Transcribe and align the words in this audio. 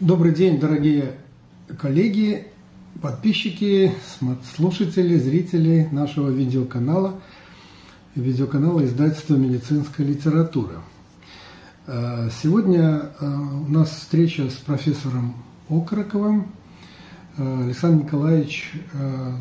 Добрый 0.00 0.32
день, 0.32 0.58
дорогие 0.58 1.16
коллеги, 1.78 2.46
подписчики, 3.02 3.92
слушатели, 4.56 5.18
зрители 5.18 5.90
нашего 5.92 6.30
видеоканала, 6.30 7.20
видеоканала 8.14 8.82
издательства 8.86 9.34
«Медицинская 9.34 10.06
литература». 10.06 10.80
Э, 11.86 12.30
сегодня 12.42 13.10
э, 13.20 13.26
у 13.26 13.70
нас 13.70 13.90
встреча 13.90 14.48
с 14.48 14.54
профессором 14.54 15.34
Окороковым. 15.68 16.50
Э, 17.36 17.64
Александр 17.64 18.04
Николаевич 18.04 18.72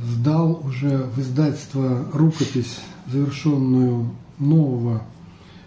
сдал 0.03 0.59
уже 0.65 1.05
в 1.15 1.21
издательство 1.21 2.05
рукопись, 2.11 2.81
завершенную 3.07 4.11
нового 4.39 5.03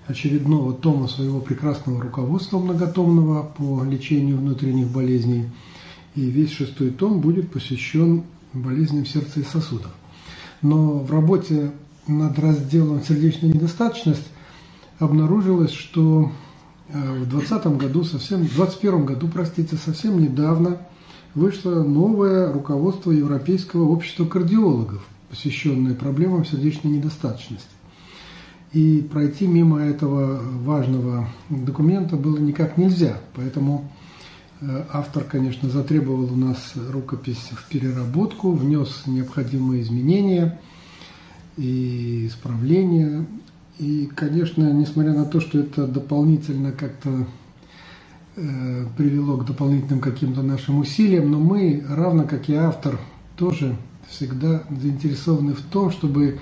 очередного 0.06 0.72
тома 0.72 1.08
своего 1.08 1.40
прекрасного 1.40 2.00
руководства 2.00 2.58
многотомного 2.58 3.44
по 3.44 3.84
лечению 3.84 4.38
внутренних 4.38 4.88
болезней. 4.88 5.50
И 6.14 6.22
весь 6.22 6.52
шестой 6.52 6.90
том 6.90 7.20
будет 7.20 7.50
посвящен 7.50 8.24
болезням 8.52 9.06
сердца 9.06 9.40
и 9.40 9.44
сосудов. 9.44 9.92
Но 10.60 10.98
в 10.98 11.10
работе 11.10 11.72
над 12.06 12.38
разделом 12.38 13.02
«Сердечная 13.02 13.52
недостаточность» 13.52 14.28
обнаружилось, 14.98 15.72
что 15.72 16.30
э, 16.88 16.98
в 16.98 17.28
2020 17.28 17.66
году, 17.78 18.04
совсем, 18.04 18.38
в 18.40 18.54
2021 18.54 19.04
году, 19.06 19.28
простите, 19.28 19.76
совсем 19.76 20.20
недавно 20.20 20.78
вышло 21.34 21.82
новое 21.82 22.52
руководство 22.52 23.10
Европейского 23.10 23.88
общества 23.88 24.26
кардиологов, 24.26 25.02
посвященное 25.30 25.94
проблемам 25.94 26.44
сердечной 26.44 26.92
недостаточности. 26.92 27.68
И 28.72 29.06
пройти 29.12 29.46
мимо 29.46 29.80
этого 29.80 30.40
важного 30.42 31.28
документа 31.50 32.16
было 32.16 32.38
никак 32.38 32.78
нельзя. 32.78 33.18
Поэтому 33.34 33.92
э, 34.60 34.84
автор, 34.92 35.24
конечно, 35.24 35.68
затребовал 35.68 36.32
у 36.32 36.36
нас 36.36 36.72
рукопись 36.90 37.50
в 37.50 37.68
переработку, 37.68 38.52
внес 38.52 39.02
необходимые 39.06 39.82
изменения 39.82 40.58
и 41.58 42.28
исправления. 42.28 43.26
И, 43.78 44.08
конечно, 44.14 44.72
несмотря 44.72 45.12
на 45.12 45.26
то, 45.26 45.40
что 45.40 45.58
это 45.58 45.86
дополнительно 45.86 46.72
как-то 46.72 47.26
э, 48.36 48.86
привело 48.96 49.36
к 49.36 49.44
дополнительным 49.44 50.00
каким-то 50.00 50.42
нашим 50.42 50.78
усилиям, 50.78 51.30
но 51.30 51.38
мы, 51.38 51.84
равно 51.90 52.24
как 52.24 52.48
и 52.48 52.54
автор, 52.54 52.98
тоже 53.36 53.76
всегда 54.08 54.62
заинтересованы 54.70 55.52
в 55.52 55.60
том, 55.60 55.90
чтобы 55.90 56.38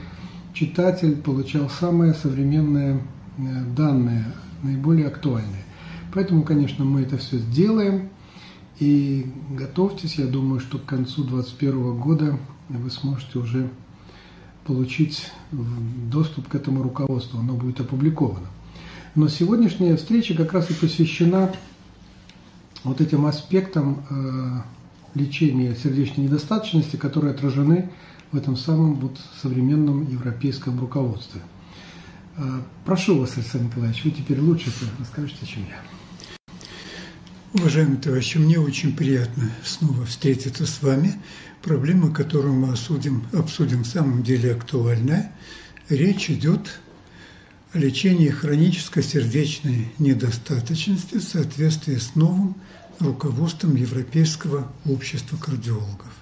читатель 0.52 1.16
получал 1.16 1.68
самые 1.68 2.14
современные 2.14 3.02
э, 3.38 3.64
данные, 3.76 4.24
наиболее 4.62 5.08
актуальные. 5.08 5.64
Поэтому, 6.12 6.42
конечно, 6.42 6.84
мы 6.84 7.02
это 7.02 7.18
все 7.18 7.38
сделаем. 7.38 8.10
И 8.78 9.30
готовьтесь, 9.50 10.14
я 10.14 10.26
думаю, 10.26 10.60
что 10.60 10.78
к 10.78 10.86
концу 10.86 11.22
2021 11.24 11.98
года 11.98 12.38
вы 12.68 12.90
сможете 12.90 13.38
уже 13.38 13.70
получить 14.64 15.30
доступ 15.52 16.48
к 16.48 16.54
этому 16.54 16.82
руководству, 16.82 17.38
оно 17.38 17.54
будет 17.54 17.80
опубликовано. 17.80 18.46
Но 19.14 19.28
сегодняшняя 19.28 19.96
встреча 19.96 20.34
как 20.34 20.52
раз 20.52 20.70
и 20.70 20.74
посвящена 20.74 21.52
вот 22.84 23.00
этим 23.00 23.26
аспектам 23.26 24.04
э, 24.08 25.18
лечения 25.18 25.74
сердечной 25.74 26.26
недостаточности, 26.26 26.96
которые 26.96 27.32
отражены 27.32 27.90
в 28.32 28.36
этом 28.36 28.56
самом 28.56 28.94
вот 28.96 29.18
современном 29.40 30.08
европейском 30.08 30.78
руководстве. 30.78 31.40
А, 32.36 32.62
прошу 32.84 33.18
вас, 33.18 33.36
Александр 33.36 33.66
Николаевич, 33.66 34.04
вы 34.04 34.10
теперь 34.12 34.40
лучше 34.40 34.72
расскажете, 34.98 35.46
чем 35.46 35.64
я. 35.68 35.82
Уважаемые 37.52 38.00
товарищи, 38.00 38.38
мне 38.38 38.60
очень 38.60 38.94
приятно 38.96 39.50
снова 39.64 40.04
встретиться 40.06 40.66
с 40.66 40.82
вами. 40.82 41.20
Проблема, 41.62 42.12
которую 42.12 42.54
мы 42.54 42.72
осудим, 42.72 43.24
обсудим, 43.32 43.82
в 43.82 43.88
самом 43.88 44.22
деле 44.22 44.52
актуальная. 44.52 45.32
Речь 45.88 46.30
идет 46.30 46.80
о 47.72 47.78
лечении 47.78 48.28
хронической 48.28 49.02
сердечной 49.02 49.88
недостаточности 49.98 51.16
в 51.16 51.22
соответствии 51.22 51.96
с 51.96 52.14
новым 52.14 52.54
руководством 53.00 53.74
Европейского 53.74 54.70
общества 54.84 55.36
кардиологов. 55.36 56.19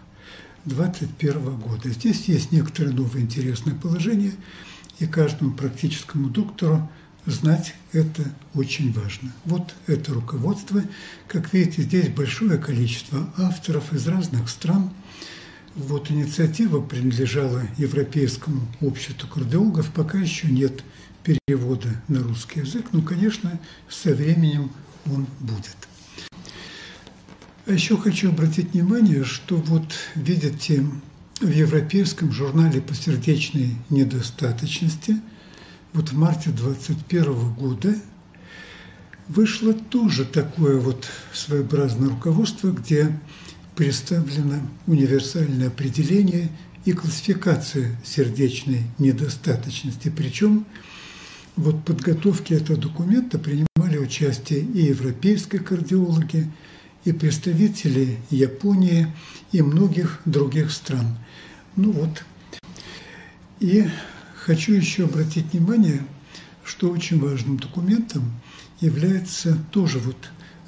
2021 0.65 1.57
года. 1.57 1.91
Здесь 1.91 2.25
есть 2.25 2.53
некоторые 2.53 2.95
новые 2.95 3.25
интересные 3.25 3.75
положения, 3.75 4.33
и 4.99 5.07
каждому 5.07 5.53
практическому 5.53 6.29
доктору 6.29 6.91
знать 7.27 7.75
это 7.93 8.23
очень 8.55 8.93
важно. 8.93 9.33
Вот 9.45 9.75
это 9.87 10.13
руководство. 10.13 10.83
Как 11.27 11.53
видите, 11.53 11.83
здесь 11.83 12.09
большое 12.09 12.59
количество 12.59 13.29
авторов 13.37 13.93
из 13.93 14.07
разных 14.09 14.49
стран. 14.49 14.91
Вот 15.75 16.11
инициатива 16.11 16.81
принадлежала 16.81 17.63
Европейскому 17.77 18.67
обществу 18.81 19.29
кардиологов, 19.29 19.91
пока 19.93 20.19
еще 20.19 20.49
нет 20.49 20.83
перевода 21.23 21.89
на 22.09 22.21
русский 22.23 22.61
язык, 22.61 22.87
но, 22.93 23.03
конечно, 23.03 23.61
со 23.89 24.15
временем 24.15 24.73
он 25.07 25.27
будет. 25.41 25.77
А 27.69 27.73
еще 27.73 27.99
хочу 27.99 28.31
обратить 28.31 28.73
внимание, 28.73 29.25
что 29.25 29.57
вот 29.57 29.93
видите 30.15 30.87
в 31.39 31.51
Европейском 31.51 32.33
журнале 32.33 32.81
по 32.81 32.95
сердечной 32.95 33.77
недостаточности 33.91 35.21
вот 35.93 36.09
в 36.09 36.17
марте 36.17 36.49
2021 36.49 37.53
года 37.53 37.95
вышло 39.29 39.75
тоже 39.75 40.25
такое 40.25 40.81
вот 40.81 41.07
своеобразное 41.35 42.09
руководство, 42.09 42.71
где 42.71 43.13
представлено 43.77 44.61
универсальное 44.87 45.69
определение 45.69 46.49
и 46.87 46.93
классификация 46.93 47.95
сердечной 48.03 48.85
недостаточности. 48.97 50.09
Причем 50.09 50.65
вот 51.57 51.85
подготовке 51.85 52.55
этого 52.55 52.79
документа 52.79 53.39
принимали 53.39 53.99
участие 53.99 54.61
и 54.61 54.87
европейские 54.87 55.61
кардиологи, 55.61 56.51
и 57.09 57.13
представители 57.13 58.19
Японии 58.29 59.07
и 59.51 59.63
многих 59.63 60.21
других 60.27 60.71
стран. 60.71 61.17
Ну 61.75 61.93
вот. 61.93 62.23
И 63.61 63.89
хочу 64.37 64.75
еще 64.75 65.05
обратить 65.05 65.55
внимание, 65.55 66.07
что 66.65 66.91
очень 66.91 67.19
важным 67.19 67.57
документом 67.57 68.31
является 68.81 69.57
тоже 69.71 69.99
вот 70.01 70.17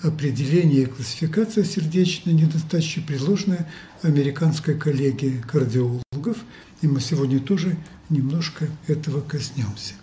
определение 0.02 0.84
и 0.84 0.86
классификация 0.86 1.62
сердечной 1.62 2.32
недостаточности, 2.32 3.00
предложенная 3.06 3.70
американской 4.00 4.78
коллегией 4.78 5.42
кардиологов. 5.42 6.38
И 6.80 6.86
мы 6.86 7.02
сегодня 7.02 7.38
тоже 7.38 7.76
немножко 8.08 8.66
этого 8.86 9.20
коснемся. 9.20 9.99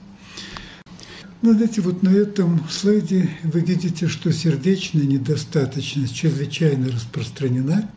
Ну, 1.44 1.54
знаете, 1.54 1.82
вот 1.82 2.02
на 2.02 2.10
этом 2.10 2.68
слайде 2.68 3.30
вы 3.44 3.60
видите, 3.60 4.08
что 4.08 4.32
сердечная 4.32 5.04
недостаточность 5.04 6.16
чрезвычайно 6.16 6.88
распространена. 6.92 7.92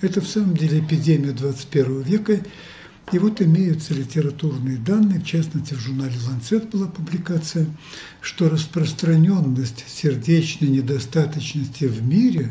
Это 0.00 0.20
в 0.20 0.26
самом 0.26 0.56
деле 0.56 0.80
эпидемия 0.80 1.30
21 1.30 2.02
века. 2.02 2.40
И 3.12 3.18
вот 3.18 3.40
имеются 3.40 3.94
литературные 3.94 4.76
данные, 4.76 5.20
в 5.20 5.24
частности, 5.24 5.74
в 5.74 5.78
журнале 5.78 6.14
«Ланцет» 6.26 6.70
была 6.70 6.88
публикация, 6.88 7.66
что 8.20 8.48
распространенность 8.48 9.84
сердечной 9.86 10.68
недостаточности 10.68 11.84
в 11.84 12.04
мире 12.04 12.50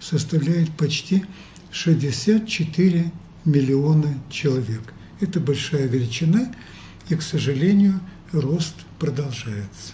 составляет 0.00 0.70
почти 0.72 1.24
64 1.70 3.10
миллиона 3.46 4.18
человек. 4.28 4.92
Это 5.20 5.40
большая 5.40 5.86
величина, 5.86 6.52
и, 7.08 7.14
к 7.14 7.22
сожалению, 7.22 8.00
рост 8.40 8.74
продолжается. 8.98 9.92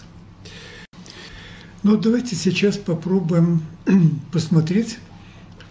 Но 1.83 1.97
давайте 1.97 2.35
сейчас 2.35 2.77
попробуем 2.77 3.61
посмотреть, 4.31 4.99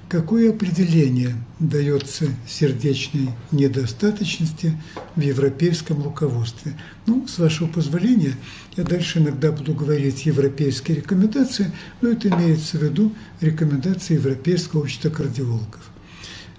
какое 0.08 0.50
определение 0.50 1.34
дается 1.58 2.26
сердечной 2.46 3.30
недостаточности 3.50 4.78
в 5.16 5.20
европейском 5.20 6.02
руководстве. 6.02 6.78
Ну, 7.06 7.26
с 7.26 7.38
вашего 7.38 7.66
позволения, 7.66 8.34
я 8.76 8.84
дальше 8.84 9.20
иногда 9.20 9.50
буду 9.52 9.72
говорить 9.72 10.26
европейские 10.26 10.98
рекомендации, 10.98 11.72
но 12.02 12.10
это 12.10 12.28
имеется 12.28 12.76
в 12.76 12.82
виду 12.82 13.14
рекомендации 13.40 14.14
Европейского 14.14 14.80
общества 14.80 15.08
кардиологов. 15.08 15.92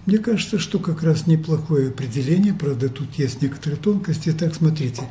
Мне 0.08 0.18
кажется, 0.18 0.58
что 0.58 0.80
как 0.80 1.04
раз 1.04 1.28
неплохое 1.28 1.90
определение, 1.90 2.54
правда, 2.54 2.90
тут 2.90 3.14
есть 3.20 3.42
некоторые 3.42 3.80
тонкости. 3.80 4.34
Так, 4.34 4.54
смотрите, 4.56 5.04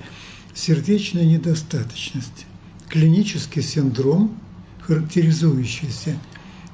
сердечная 0.55 1.25
недостаточность, 1.25 2.47
клинический 2.89 3.63
синдром, 3.63 4.39
характеризующийся 4.81 6.19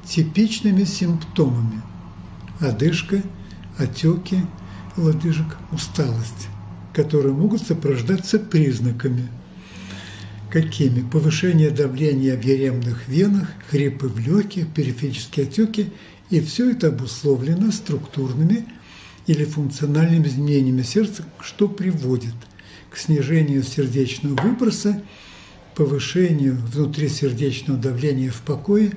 типичными 0.06 0.84
симптомами– 0.84 1.82
одышка, 2.60 3.22
отеки 3.76 4.38
лодыжек, 4.96 5.56
усталость, 5.70 6.48
которые 6.92 7.34
могут 7.34 7.62
сопровождаться 7.62 8.38
признаками 8.38 9.28
Какими? 10.50 11.02
Повышение 11.02 11.70
давления 11.70 12.34
в 12.34 12.42
еремных 12.42 13.06
венах, 13.06 13.48
хрипы 13.68 14.08
в 14.08 14.18
легких, 14.18 14.72
периферические 14.72 15.46
отеки. 15.46 15.90
И 16.30 16.40
все 16.40 16.70
это 16.70 16.88
обусловлено 16.88 17.70
структурными 17.70 18.66
или 19.26 19.44
функциональными 19.44 20.26
изменениями 20.26 20.82
сердца, 20.82 21.24
что 21.40 21.68
приводит 21.68 22.34
снижению 22.96 23.62
сердечного 23.62 24.40
выброса, 24.40 25.02
повышению 25.74 26.56
внутрисердечного 26.56 27.78
давления 27.78 28.30
в 28.30 28.40
покое 28.42 28.92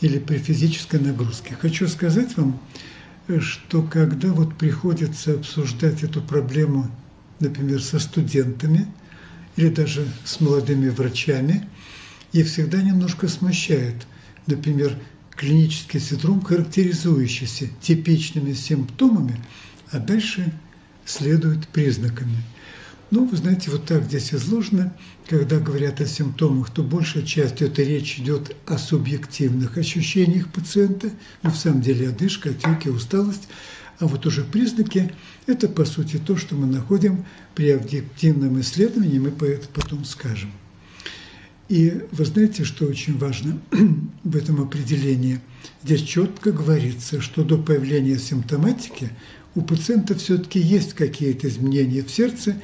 или 0.00 0.18
при 0.18 0.38
физической 0.38 1.00
нагрузке. 1.00 1.56
Хочу 1.60 1.88
сказать 1.88 2.36
вам, 2.36 2.60
что 3.40 3.82
когда 3.82 4.28
вот 4.32 4.56
приходится 4.56 5.34
обсуждать 5.34 6.02
эту 6.02 6.20
проблему, 6.20 6.90
например, 7.40 7.82
со 7.82 7.98
студентами– 7.98 8.86
или 9.56 9.68
даже 9.68 10.06
с 10.24 10.40
молодыми 10.40 10.88
врачами, 10.88 11.68
и 12.32 12.42
всегда 12.42 12.82
немножко 12.82 13.28
смущает, 13.28 14.06
например, 14.46 14.96
клинический 15.30 16.00
синдром, 16.00 16.42
характеризующийся 16.42 17.68
типичными 17.80 18.52
симптомами, 18.52 19.40
а 19.90 19.98
дальше 19.98 20.52
следует 21.04 21.68
признаками. 21.68 22.36
Ну, 23.14 23.26
вы 23.26 23.36
знаете, 23.36 23.70
вот 23.70 23.84
так 23.84 24.06
здесь 24.06 24.34
изложено, 24.34 24.92
когда 25.28 25.60
говорят 25.60 26.00
о 26.00 26.06
симптомах, 26.06 26.70
то 26.70 26.82
большая 26.82 27.22
часть 27.22 27.62
это 27.62 27.80
речь 27.80 28.18
идет 28.18 28.56
о 28.66 28.76
субъективных 28.76 29.78
ощущениях 29.78 30.50
пациента, 30.52 31.10
но 31.44 31.52
в 31.52 31.56
самом 31.56 31.80
деле 31.80 32.08
одышка, 32.08 32.50
отеки, 32.50 32.88
усталость– 32.88 33.48
а 34.00 34.08
вот 34.08 34.26
уже 34.26 34.42
признаки– 34.42 35.12
это, 35.46 35.68
по 35.68 35.84
сути, 35.84 36.16
то, 36.16 36.36
что 36.36 36.56
мы 36.56 36.66
находим 36.66 37.24
при 37.54 37.70
объективном 37.70 38.60
исследовании, 38.60 39.20
мы 39.20 39.30
потом 39.30 40.04
скажем. 40.04 40.50
И 41.68 42.02
вы 42.10 42.24
знаете, 42.24 42.64
что 42.64 42.86
очень 42.86 43.16
важно 43.16 43.60
в 44.24 44.34
этом 44.34 44.60
определении? 44.60 45.40
Здесь 45.84 46.02
четко 46.02 46.50
говорится, 46.50 47.20
что 47.20 47.44
до 47.44 47.56
появления 47.56 48.18
симптоматики 48.18 49.10
у 49.54 49.62
пациента 49.62 50.16
все-таки 50.16 50.58
есть 50.58 50.94
какие-то 50.94 51.46
изменения 51.46 52.02
в 52.02 52.10
сердце, 52.10 52.60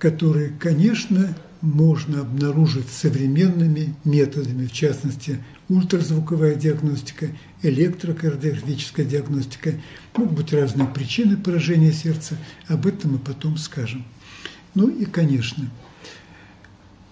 которые, 0.00 0.48
конечно, 0.58 1.36
можно 1.60 2.22
обнаружить 2.22 2.88
современными 2.88 3.94
методами, 4.02 4.66
в 4.66 4.72
частности, 4.72 5.44
ультразвуковая 5.68 6.54
диагностика, 6.54 7.28
электрокардиографическая 7.62 9.04
диагностика. 9.04 9.74
Могут 10.16 10.32
быть 10.32 10.52
разные 10.54 10.88
причины 10.88 11.36
поражения 11.36 11.92
сердца, 11.92 12.38
об 12.66 12.86
этом 12.86 13.12
мы 13.12 13.18
потом 13.18 13.58
скажем. 13.58 14.06
Ну 14.74 14.88
и, 14.88 15.04
конечно, 15.04 15.70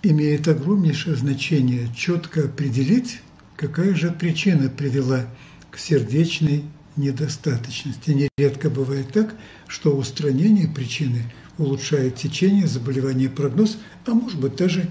имеет 0.03 0.49
огромнейшее 0.49 1.15
значение 1.15 1.91
четко 1.95 2.45
определить, 2.45 3.21
какая 3.55 3.95
же 3.95 4.11
причина 4.13 4.71
привела 4.71 5.27
к 5.71 5.79
сердечной 5.79 6.65
недостаточности. 6.97 8.29
Нередко 8.39 8.71
бывает 8.71 9.13
так, 9.13 9.35
что 9.67 9.95
устранение 9.95 10.69
причины 10.69 11.25
улучшает 11.59 12.17
течение 12.17 12.67
заболевания 12.67 13.29
прогноз, 13.29 13.79
а 14.07 14.15
может 14.15 14.41
быть 14.41 14.57
даже 14.57 14.89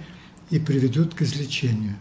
и 0.50 0.60
приведет 0.60 1.14
к 1.14 1.22
излечению. 1.22 1.96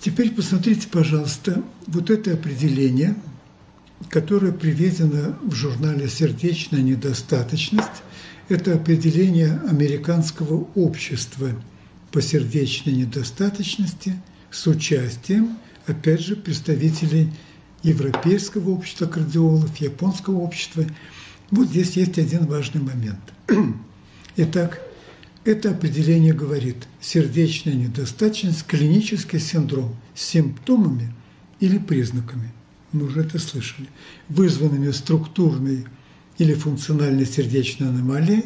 Теперь 0.00 0.32
посмотрите, 0.32 0.88
пожалуйста, 0.88 1.62
вот 1.86 2.10
это 2.10 2.32
определение, 2.32 3.16
которое 4.08 4.52
приведено 4.52 5.36
в 5.42 5.54
журнале 5.54 6.08
«Сердечная 6.08 6.80
недостаточность». 6.80 8.02
Это 8.48 8.74
определение 8.74 9.60
американского 9.68 10.66
общества 10.74 11.50
по 12.10 12.20
сердечной 12.20 12.94
недостаточности 12.94 14.20
с 14.50 14.66
участием, 14.66 15.58
опять 15.86 16.20
же, 16.20 16.34
представителей 16.34 17.30
Европейского 17.82 18.70
общества 18.70 19.06
кардиологов, 19.06 19.76
Японского 19.76 20.38
общества. 20.38 20.84
Вот 21.50 21.68
здесь 21.68 21.96
есть 21.96 22.18
один 22.18 22.46
важный 22.46 22.80
момент. 22.80 23.20
Итак, 24.36 24.80
это 25.44 25.70
определение 25.70 26.32
говорит 26.32 26.76
сердечная 27.00 27.74
недостаточность, 27.74 28.64
клинический 28.66 29.40
синдром 29.40 29.96
с 30.14 30.22
симптомами 30.22 31.12
или 31.58 31.78
признаками. 31.78 32.52
Мы 32.92 33.06
уже 33.06 33.22
это 33.22 33.38
слышали. 33.38 33.88
Вызванными 34.28 34.90
структурной 34.92 35.86
или 36.38 36.54
функциональной 36.54 37.26
сердечной 37.26 37.88
аномалией, 37.88 38.44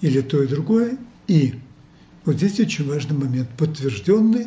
или 0.00 0.20
то 0.20 0.42
и 0.42 0.46
другое, 0.46 0.96
и 1.26 1.54
вот 2.24 2.36
здесь 2.36 2.60
очень 2.60 2.86
важный 2.86 3.16
момент, 3.16 3.48
подтвержденный 3.56 4.46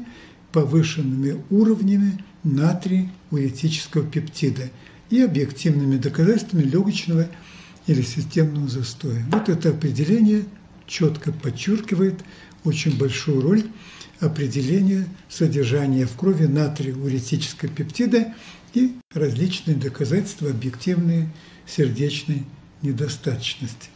повышенными 0.51 1.43
уровнями 1.49 2.23
натрий-уретического 2.43 4.05
пептида 4.05 4.69
и 5.09 5.21
объективными 5.21 5.97
доказательствами 5.97 6.63
легочного 6.63 7.27
или 7.87 8.01
системного 8.01 8.67
застоя. 8.67 9.25
Вот 9.31 9.49
это 9.49 9.69
определение– 9.69 10.45
четко 10.91 11.31
подчеркивает 11.31 12.19
очень 12.63 12.95
большую 12.97 13.41
роль 13.41 13.63
определения 14.19 15.07
содержания 15.29 16.05
в 16.05 16.15
крови 16.15 16.45
натрия-уретического 16.45 17.69
пептида 17.69 18.35
и 18.73 18.95
различные 19.13 19.77
доказательства 19.77 20.49
объективной 20.49 21.29
сердечной 21.65 22.43
недостаточности. 22.81 23.89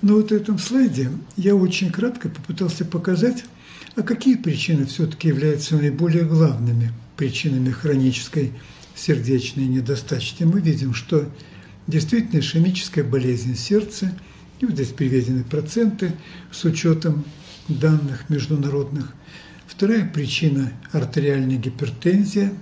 Но 0.00 0.14
вот 0.14 0.30
в 0.30 0.32
этом 0.32 0.58
слайде 0.58 1.10
я 1.36 1.54
очень 1.54 1.90
кратко 1.90 2.28
попытался 2.28 2.84
показать, 2.84 3.44
а 3.96 4.02
какие 4.02 4.36
причины 4.36 4.86
все-таки 4.86 5.28
являются 5.28 5.76
наиболее 5.76 6.24
главными 6.24 6.92
причинами 7.16 7.70
хронической 7.70 8.52
сердечной 8.94 9.66
недостаточности. 9.66 10.44
Мы 10.44 10.60
видим, 10.60 10.94
что 10.94 11.28
действительно 11.92 12.40
ишемическая 12.40 13.04
болезнь 13.04 13.54
сердца– 13.54 14.12
и 14.62 14.64
вот 14.64 14.74
здесь 14.74 14.90
приведены 14.90 15.42
проценты 15.42 16.12
с 16.52 16.64
учетом 16.64 17.24
данных 17.66 18.30
международных. 18.30 19.12
Вторая 19.66 20.08
причина– 20.08 20.72
артериальная 20.92 21.56
гипертензия. 21.56 22.52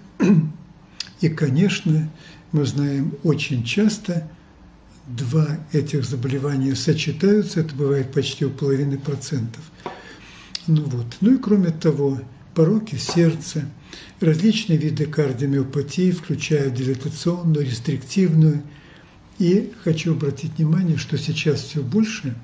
И, 1.21 1.29
конечно, 1.29 2.11
мы 2.53 2.65
знаем 2.65 3.15
очень 3.23 3.65
часто 3.65 4.27
два 5.07 5.47
этих 5.73 6.07
заболевания 6.07 6.75
сочетаются, 6.75 7.61
это 7.61 7.75
бывает 7.75 8.13
почти 8.13 8.47
у 8.47 8.51
половины 8.51 8.97
процентов. 8.97 9.63
Ну 10.67 10.85
вот. 10.85 11.19
Ну 11.21 11.35
и 11.35 11.37
кроме 11.37 11.69
того, 11.69 12.19
пороки 12.55 12.95
сердца, 12.95 13.67
различные 14.21 14.79
виды 14.79 15.05
кардиомиопатии, 15.05 16.13
включая 16.13 16.71
дилатационную, 16.71 17.67
рестриктивную– 17.67 18.63
и 19.41 19.73
хочу 19.83 20.13
обратить 20.13 20.59
внимание, 20.59 20.99
что 20.99 21.17
сейчас 21.17 21.63
все 21.63 21.83
больше 21.83 22.37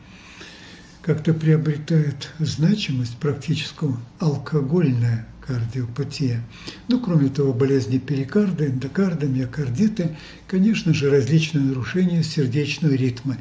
как-то 1.02 1.34
приобретает 1.34 2.30
значимость 2.40 3.18
практическую 3.18 3.98
алкогольная 4.18 5.28
кардиопатия. 5.46 6.42
Ну, 6.88 6.98
кроме 6.98 7.28
того, 7.28 7.52
болезни 7.52 7.98
перикарда, 7.98 8.66
эндокарда, 8.66 9.26
миокардиты, 9.26 10.16
конечно 10.48 10.94
же, 10.94 11.10
различные 11.10 11.64
нарушения 11.64 12.24
сердечного 12.24 12.94
ритма. 12.94 13.36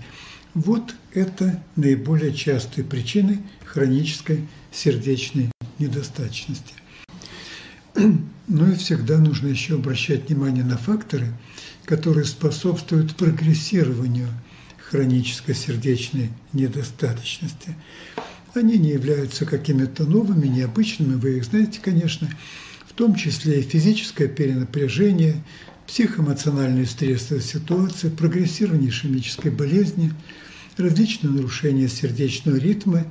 Вот 0.54 0.94
это 1.14 1.64
наиболее 1.78 2.34
частые 2.34 2.84
причины 2.86 3.42
хронической 3.64 4.48
сердечной 4.72 5.50
недостаточности. 5.80 6.74
Ну 8.48 8.72
и 8.72 8.76
всегда 8.76 9.18
нужно 9.18 9.48
еще 9.48 9.74
обращать 9.74 10.30
внимание 10.30 10.64
на 10.64 10.78
факторы, 10.78 11.34
которые 11.86 12.26
способствуют 12.26 13.16
прогрессированию 13.16 14.28
хронической 14.90 15.56
сердечной 15.56 16.30
недостаточности. 16.54 17.76
Они 18.54 18.78
не 18.78 18.92
являются 18.92 19.46
какими-то 19.46 20.06
новыми, 20.06 20.48
необычными, 20.48 21.16
вы 21.16 21.38
их 21.38 21.46
знаете, 21.46 21.80
конечно, 21.82 22.30
в 22.88 22.94
том 22.94 23.16
числе 23.16 23.60
и 23.60 23.64
физическое 23.64 24.28
перенапряжение, 24.28 25.44
психоэмоциональные 25.88 26.86
стрессовые 26.86 27.44
ситуации, 27.44 28.10
прогрессирование 28.10 28.90
ишемической 28.90 29.52
болезни, 29.52 30.14
различные 30.78 31.32
нарушения 31.32 31.88
сердечного 31.88 32.56
ритма, 32.56 33.06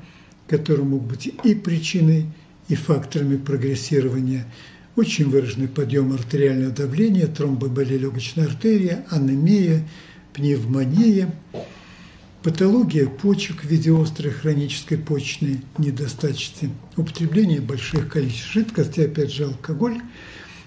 которые 0.48 0.86
могут 0.86 1.08
быть 1.08 1.26
и 1.26 1.54
причиной, 1.54 2.26
и 2.68 2.74
факторами 2.74 3.36
прогрессирования– 3.36 4.46
очень 4.96 5.28
выраженный 5.28 5.68
подъем 5.68 6.12
артериального 6.12 6.72
давления, 6.72 7.26
тромбоболия 7.26 7.98
легочной 7.98 8.46
артерии, 8.46 8.98
анемия, 9.10 9.86
пневмония, 10.32 11.34
патология 12.42 13.06
почек 13.06 13.62
в 13.62 13.64
виде 13.64 13.90
острой 13.90 14.32
хронической 14.32 14.98
почечной 14.98 15.60
недостаточности, 15.78 16.70
употребление 16.96 17.60
больших 17.60 18.08
количеств 18.08 18.52
жидкости, 18.52 19.00
опять 19.00 19.32
же 19.32 19.44
алкоголь. 19.44 20.00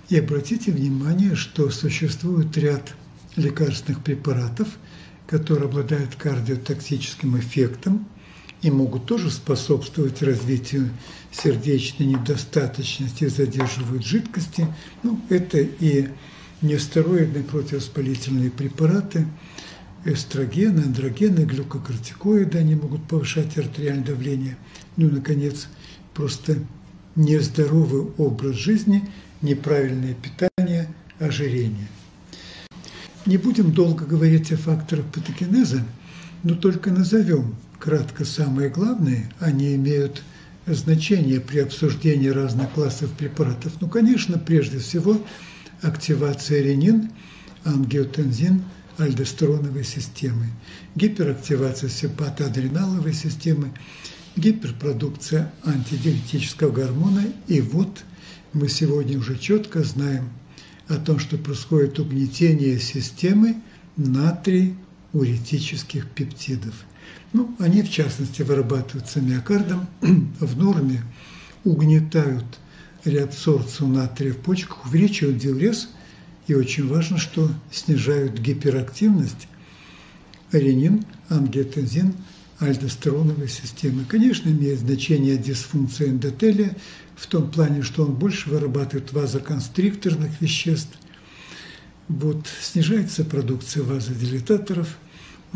И 0.10 0.18
обратите 0.18 0.72
внимание, 0.72 1.36
что 1.36 1.70
существует 1.70 2.58
ряд 2.58 2.94
лекарственных 3.36 4.04
препаратов, 4.04 4.68
которые 5.28 5.66
обладают 5.66 6.16
кардиотоксическим 6.16 7.38
эффектом, 7.38 8.08
и 8.62 8.72
могут 8.72 9.06
тоже 9.06 9.30
способствовать 9.30 10.22
развитию 10.22 10.90
сердечной 11.32 12.08
недостаточности, 12.08 13.28
задерживают 13.28 14.06
жидкости. 14.06 14.68
Ну, 15.04 15.20
это 15.30 15.60
и 15.60 16.10
нестероидные 16.62 17.44
противовоспалительные 17.44 18.50
препараты, 18.50 19.28
эстрогены, 20.06 20.82
андрогены, 20.82 21.42
глюкокортикоиды, 21.42 22.58
они 22.58 22.76
могут 22.76 23.04
повышать 23.08 23.58
артериальное 23.58 24.06
давление. 24.06 24.58
Ну 24.96 25.08
и, 25.08 25.12
наконец, 25.12 25.68
просто 26.14 26.58
нездоровый 27.16 28.08
образ 28.18 28.56
жизни, 28.56 29.08
неправильное 29.42 30.16
питание, 30.16 30.88
ожирение. 31.20 31.88
Не 33.26 33.38
будем 33.38 33.72
долго 33.72 34.06
говорить 34.06 34.52
о 34.52 34.58
факторах 34.58 35.06
патогенеза, 35.08 35.84
но 36.48 36.56
только 36.56 36.92
назовем 36.92 37.56
кратко 37.78 38.24
самые 38.24 38.70
главные. 38.70 39.30
Они 39.40 39.76
имеют 39.76 40.24
значение 40.66 41.42
при 41.42 41.60
обсуждении 41.60 42.30
разных 42.30 42.72
классов 42.72 43.12
препаратов. 43.12 43.74
Ну, 43.82 43.90
конечно, 43.90 44.40
прежде 44.40 44.80
всего 44.80 45.22
активация 45.82 46.62
ренин, 46.62 47.12
ангиотензин, 47.66 48.64
альдостероновой 48.98 49.84
системы, 49.84 50.46
гиперактивация 50.96 51.90
сепатоадреналовой 51.90 53.14
системы, 53.14 53.74
гиперпродукция 54.38 55.52
антидиуретического 55.66 56.72
гормона. 56.72 57.26
И 57.48 57.60
вот 57.60 58.06
мы 58.54 58.70
сегодня 58.70 59.20
уже 59.20 59.38
четко 59.38 59.84
знаем 59.84 60.30
о 60.88 60.96
том, 60.96 61.20
что 61.20 61.38
происходит 61.38 62.00
угнетение 62.00 62.80
системы 62.80 63.58
натрий-уретических 65.18 66.08
пептидов. 66.10 66.74
Ну, 67.34 67.56
они, 67.60 67.82
в 67.82 67.90
частности, 67.90 68.42
вырабатываются 68.42 69.22
миокардом, 69.22 69.88
в 70.02 70.58
норме 70.58 71.04
угнетают 71.64 72.46
реабсорбцию 73.04 73.90
натрия 73.90 74.34
в 74.34 74.38
почках, 74.38 74.86
увеличивают 74.86 75.38
диурез, 75.38 75.90
и 76.48 76.54
очень 76.54 76.88
важно, 76.88 77.18
что 77.18 77.50
снижают 77.72 78.40
гиперактивность 78.40 79.48
ренин, 80.52 81.06
ангиотензин, 81.30 82.14
альдостероновой 82.60 83.50
системы. 83.50 84.06
Конечно, 84.06 84.50
имеет 84.50 84.80
значение 84.80 85.38
дисфункция 85.38 86.10
эндотелия 86.10 86.76
в 87.16 87.28
том 87.28 87.52
плане, 87.52 87.84
что 87.84 88.04
он 88.04 88.14
больше 88.14 88.50
вырабатывает 88.50 89.12
вазоконстрикторных 89.12 90.42
веществ. 90.42 90.98
Вот, 92.08 92.48
снижается 92.62 93.26
продукция 93.26 93.84
вазодилататоров, 93.84 94.98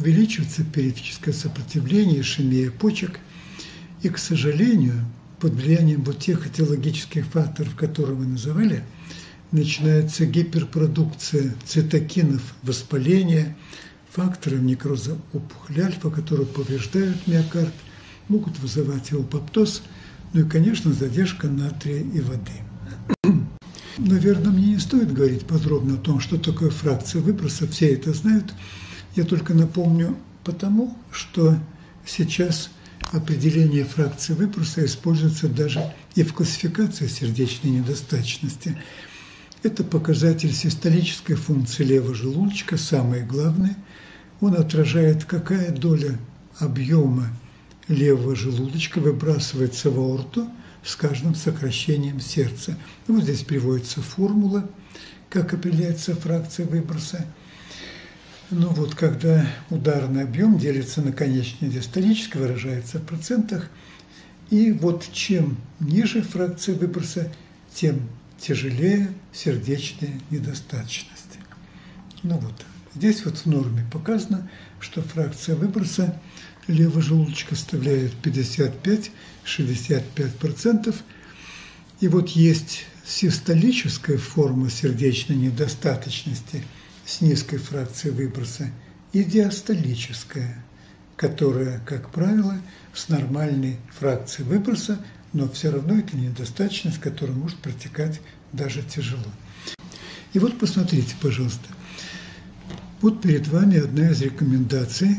увеличивается 0.01 0.63
периферическое 0.63 1.33
сопротивление, 1.33 2.21
ишемия 2.21 2.71
почек. 2.71 3.19
И, 4.01 4.09
к 4.09 4.17
сожалению, 4.17 5.05
под 5.39 5.53
влиянием 5.53 6.03
вот 6.03 6.19
тех 6.19 6.47
этиологических 6.47 7.25
факторов, 7.27 7.75
которые 7.75 8.15
вы 8.15 8.25
называли, 8.25 8.83
начинается 9.51 10.25
гиперпродукция 10.25 11.53
цитокинов, 11.65 12.41
воспаления, 12.63 13.55
факторов 14.09 14.61
некроза 14.61 15.17
опухоли 15.33 15.81
альфа, 15.81 16.09
которые 16.09 16.47
повреждают 16.47 17.27
миокард, 17.27 17.73
могут 18.27 18.57
вызывать 18.59 19.13
эупоптоз, 19.13 19.83
ну 20.33 20.41
и, 20.41 20.49
конечно, 20.49 20.93
задержка 20.93 21.47
натрия 21.47 22.01
и 22.01 22.19
воды. 22.21 23.41
Наверное, 23.97 24.51
мне 24.51 24.67
не 24.67 24.79
стоит 24.79 25.13
говорить 25.13 25.45
подробно 25.45 25.95
о 25.95 25.97
том, 25.97 26.19
что 26.19 26.37
такое 26.37 26.71
фракция 26.71 27.21
выброса, 27.21 27.67
все 27.67 27.93
это 27.93 28.13
знают. 28.13 28.51
Я 29.15 29.23
только 29.23 29.53
напомню 29.53 30.17
потому, 30.43 30.97
что 31.11 31.57
сейчас– 32.05 32.69
определение 33.11 33.83
фракции 33.83 34.33
выброса 34.33 34.85
используется 34.85 35.47
даже 35.47 35.93
и 36.15 36.23
в 36.23 36.33
классификации 36.33 37.07
сердечной 37.07 37.71
недостаточности. 37.71 38.77
Это 39.63 39.83
показатель 39.83 40.53
систолической 40.53 41.35
функции 41.35 41.83
левого 41.83 42.15
желудочка, 42.15 42.77
самое 42.77 43.23
главное. 43.23 43.75
Он 44.39 44.55
отражает, 44.55 45.25
какая 45.25 45.71
доля 45.71 46.17
объема 46.57 47.27
левого 47.87 48.35
желудочка 48.35 48.99
выбрасывается 48.99 49.91
в 49.91 49.99
аорту 49.99 50.49
с 50.83 50.95
каждым 50.95 51.35
сокращением 51.35 52.19
сердца. 52.19 52.77
Вот 53.07 53.23
здесь 53.23 53.43
приводится 53.43 54.01
формула, 54.01 54.67
как 55.29 55.53
определяется 55.53 56.15
фракция 56.15 56.65
выброса– 56.65 57.25
ну 58.51 58.69
вот, 58.69 58.95
когда 58.95 59.45
ударный 59.69 60.23
объем 60.23 60.57
делится 60.57 61.01
на 61.01 61.11
конечный 61.13 61.69
диастолический, 61.69 62.39
выражается 62.39 62.99
в 62.99 63.05
процентах, 63.05 63.69
и 64.49 64.71
вот 64.73 65.07
чем 65.13 65.55
ниже 65.79 66.21
фракция 66.21 66.75
выброса, 66.75 67.31
тем 67.73 68.09
тяжелее 68.37 69.13
сердечная 69.31 70.19
недостаточность. 70.29 71.39
Ну 72.23 72.39
вот, 72.39 72.65
здесь 72.93 73.23
вот 73.23 73.37
в 73.37 73.45
норме 73.45 73.85
показано, 73.91 74.51
что 74.81 75.01
фракция 75.01 75.55
выброса 75.55 76.19
левого 76.67 77.01
желудочка 77.01 77.55
составляет 77.55 78.11
55-65%. 78.21 80.93
И 82.01 82.09
вот 82.09 82.27
есть 82.29 82.85
систолическая 83.05 84.17
форма 84.17 84.69
сердечной 84.69 85.37
недостаточности– 85.37 86.65
с 87.11 87.19
низкой 87.19 87.57
фракцией 87.57 88.13
выброса 88.13 88.69
и 89.11 89.25
диастолическая, 89.25 90.63
которая, 91.17 91.81
как 91.85 92.09
правило, 92.09 92.57
с 92.93 93.09
нормальной 93.09 93.75
фракцией 93.99 94.47
выброса, 94.47 94.97
но 95.33 95.49
все 95.49 95.71
равно 95.71 95.99
это 95.99 96.15
недостаточность, 96.15 97.01
которая 97.01 97.35
может 97.35 97.57
протекать 97.57 98.21
даже 98.53 98.81
тяжело. 98.81 99.25
И 100.31 100.39
вот 100.39 100.57
посмотрите, 100.57 101.13
пожалуйста. 101.21 101.67
Вот 103.01 103.21
перед 103.21 103.45
вами 103.49 103.79
одна 103.79 104.11
из 104.11 104.21
рекомендаций 104.21 105.17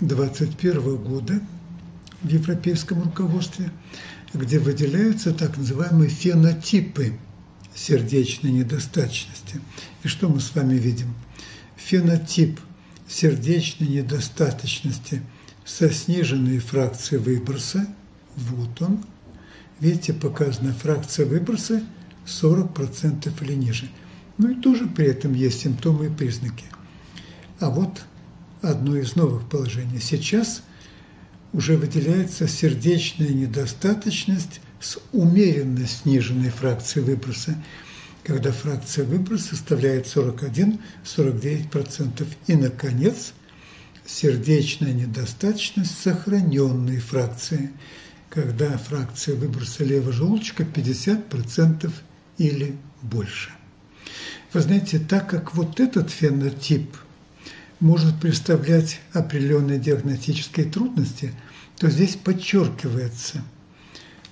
2021 0.00 0.96
года 0.96 1.40
в 2.20 2.28
европейском 2.28 3.02
руководстве, 3.02 3.70
где 4.34 4.58
выделяются 4.58 5.32
так 5.32 5.56
называемые 5.56 6.10
фенотипы 6.10 7.14
сердечной 7.74 8.50
недостаточности. 8.50 9.58
И 10.02 10.08
что 10.08 10.28
мы 10.28 10.40
с 10.40 10.54
вами 10.54 10.74
видим? 10.74 11.14
Фенотип 11.84 12.60
сердечной 13.08 13.88
недостаточности 13.88 15.22
со 15.64 15.90
сниженной 15.90 16.58
фракцией 16.58 17.20
выброса, 17.20 17.86
вот 18.36 18.80
он, 18.82 19.04
видите, 19.80 20.12
показана 20.12 20.72
фракция 20.72 21.26
выброса 21.26 21.82
40% 22.26 23.32
или 23.42 23.54
ниже. 23.54 23.88
Ну 24.38 24.50
и 24.50 24.54
тоже 24.54 24.86
при 24.86 25.06
этом 25.06 25.34
есть 25.34 25.60
симптомы 25.60 26.06
и 26.06 26.10
признаки. 26.10 26.64
А 27.58 27.70
вот 27.70 28.02
одно 28.62 28.96
из 28.96 29.16
новых 29.16 29.48
положений. 29.48 30.00
Сейчас 30.00 30.62
уже 31.52 31.76
выделяется 31.76 32.46
сердечная 32.46 33.30
недостаточность 33.30 34.60
с 34.80 34.98
умеренно 35.12 35.86
сниженной 35.86 36.50
фракцией 36.50 37.04
выброса, 37.04 37.56
когда 38.24 38.52
фракция 38.52 39.04
выброса 39.04 39.56
составляет 39.56 40.06
41-49%. 40.06 42.26
И, 42.46 42.54
наконец, 42.56 43.32
сердечная 44.06 44.92
недостаточность 44.92 45.98
сохраненной 46.00 46.98
фракции, 46.98 47.70
когда 48.28 48.76
фракция 48.78 49.34
выброса 49.34 49.82
левого 49.84 50.12
желудочка 50.12 50.64
50% 50.64 51.90
или 52.38 52.76
больше. 53.02 53.50
Вы 54.52 54.60
знаете, 54.60 54.98
так 54.98 55.30
как 55.30 55.54
вот 55.54 55.78
этот 55.80 56.10
фенотип 56.10 56.96
может 57.78 58.20
представлять 58.20 59.00
определенные 59.12 59.78
диагностические 59.78 60.66
трудности, 60.66 61.32
то 61.78 61.88
здесь 61.88 62.16
подчеркивается– 62.16 63.44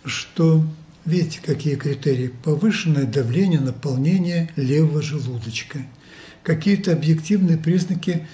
что, 0.08 0.64
видите, 1.08 1.40
какие 1.44 1.74
критерии? 1.76 2.30
Повышенное 2.44 3.04
давление, 3.04 3.60
наполнение 3.60 4.50
левого 4.56 5.02
желудочка. 5.02 5.80
Какие-то 6.42 6.92
объективные 6.92 7.56
признаки 7.56 8.26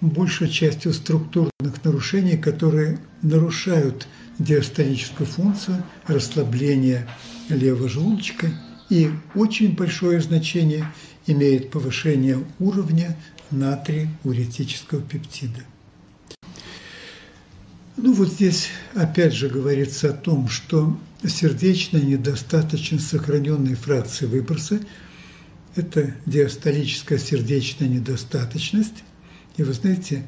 большей 0.00 0.48
частью 0.48 0.92
структурных 0.92 1.84
нарушений, 1.84 2.36
которые 2.36 2.98
нарушают 3.22 4.06
диастолическую 4.38 5.26
функцию, 5.26 5.82
расслабление 6.06 7.06
левого 7.48 7.88
желудочка 7.88 8.50
и 8.88 9.10
очень 9.34 9.74
большое 9.74 10.20
значение 10.20 10.90
имеет 11.26 11.70
повышение 11.70 12.38
уровня 12.58 13.16
натрий-уретического 13.50 15.00
пептида. 15.00 15.60
Ну 17.96 18.14
вот 18.14 18.28
здесь 18.28 18.68
опять 18.94 19.34
же 19.34 19.48
говорится 19.48 20.10
о 20.10 20.14
том, 20.14 20.48
что 20.48 20.96
сердечная 21.28 22.02
недостаточность 22.02 23.08
сохраненной 23.08 23.74
фракции 23.74 24.26
выброса– 24.26 24.80
это 25.76 26.14
диастолическая 26.26 27.18
сердечная 27.18 27.88
недостаточность. 27.88 29.04
И 29.56 29.62
вы 29.62 29.72
знаете, 29.72 30.26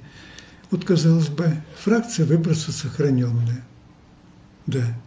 Вот, 0.72 0.86
казалось 0.86 1.28
бы, 1.28 1.54
фракция 1.78 2.24
выброса 2.24 2.72
сохраненная. 2.72 3.62
Да. 4.66 4.98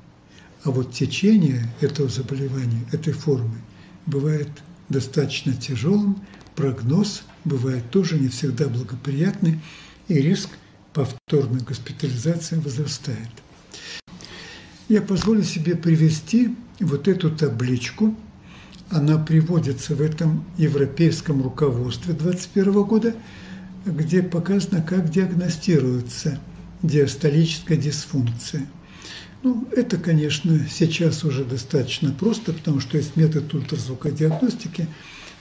А 0.63 0.69
вот 0.69 0.93
течение 0.93 1.67
этого 1.81 2.07
заболевания, 2.07 2.85
этой 2.91 3.13
формы, 3.13 3.57
бывает 4.05 4.49
достаточно 4.89 5.53
тяжелым, 5.53 6.21
прогноз 6.55 7.23
бывает 7.45 7.89
тоже 7.89 8.19
не 8.19 8.27
всегда 8.27 8.67
благоприятный, 8.67 9.59
и 10.07 10.13
риск 10.13 10.49
повторной 10.93 11.61
госпитализации 11.61 12.57
возрастает. 12.57 13.29
Я 14.87 15.01
позволю 15.01 15.43
себе 15.43 15.75
привести 15.75 16.55
вот 16.79 17.07
эту 17.07 17.31
табличку. 17.31 18.15
Она 18.91 19.17
приводится 19.17 19.95
в 19.95 20.01
этом 20.01 20.45
европейском 20.57 21.41
руководстве 21.41 22.13
2021 22.13 22.83
года, 22.83 23.15
где 23.85 24.21
показано, 24.21 24.83
как 24.83 25.09
диагностируется 25.09 26.39
диастолическая 26.83 27.77
дисфункция. 27.77 28.67
Ну, 29.41 29.67
это, 29.71 29.97
конечно, 29.97 30.59
сейчас 30.69 31.23
уже 31.23 31.43
достаточно 31.45 32.11
просто, 32.11 32.53
потому 32.53 32.79
что 32.79 32.97
есть 32.97 33.15
метод 33.15 33.51
ультразвукодиагностики. 33.53 34.87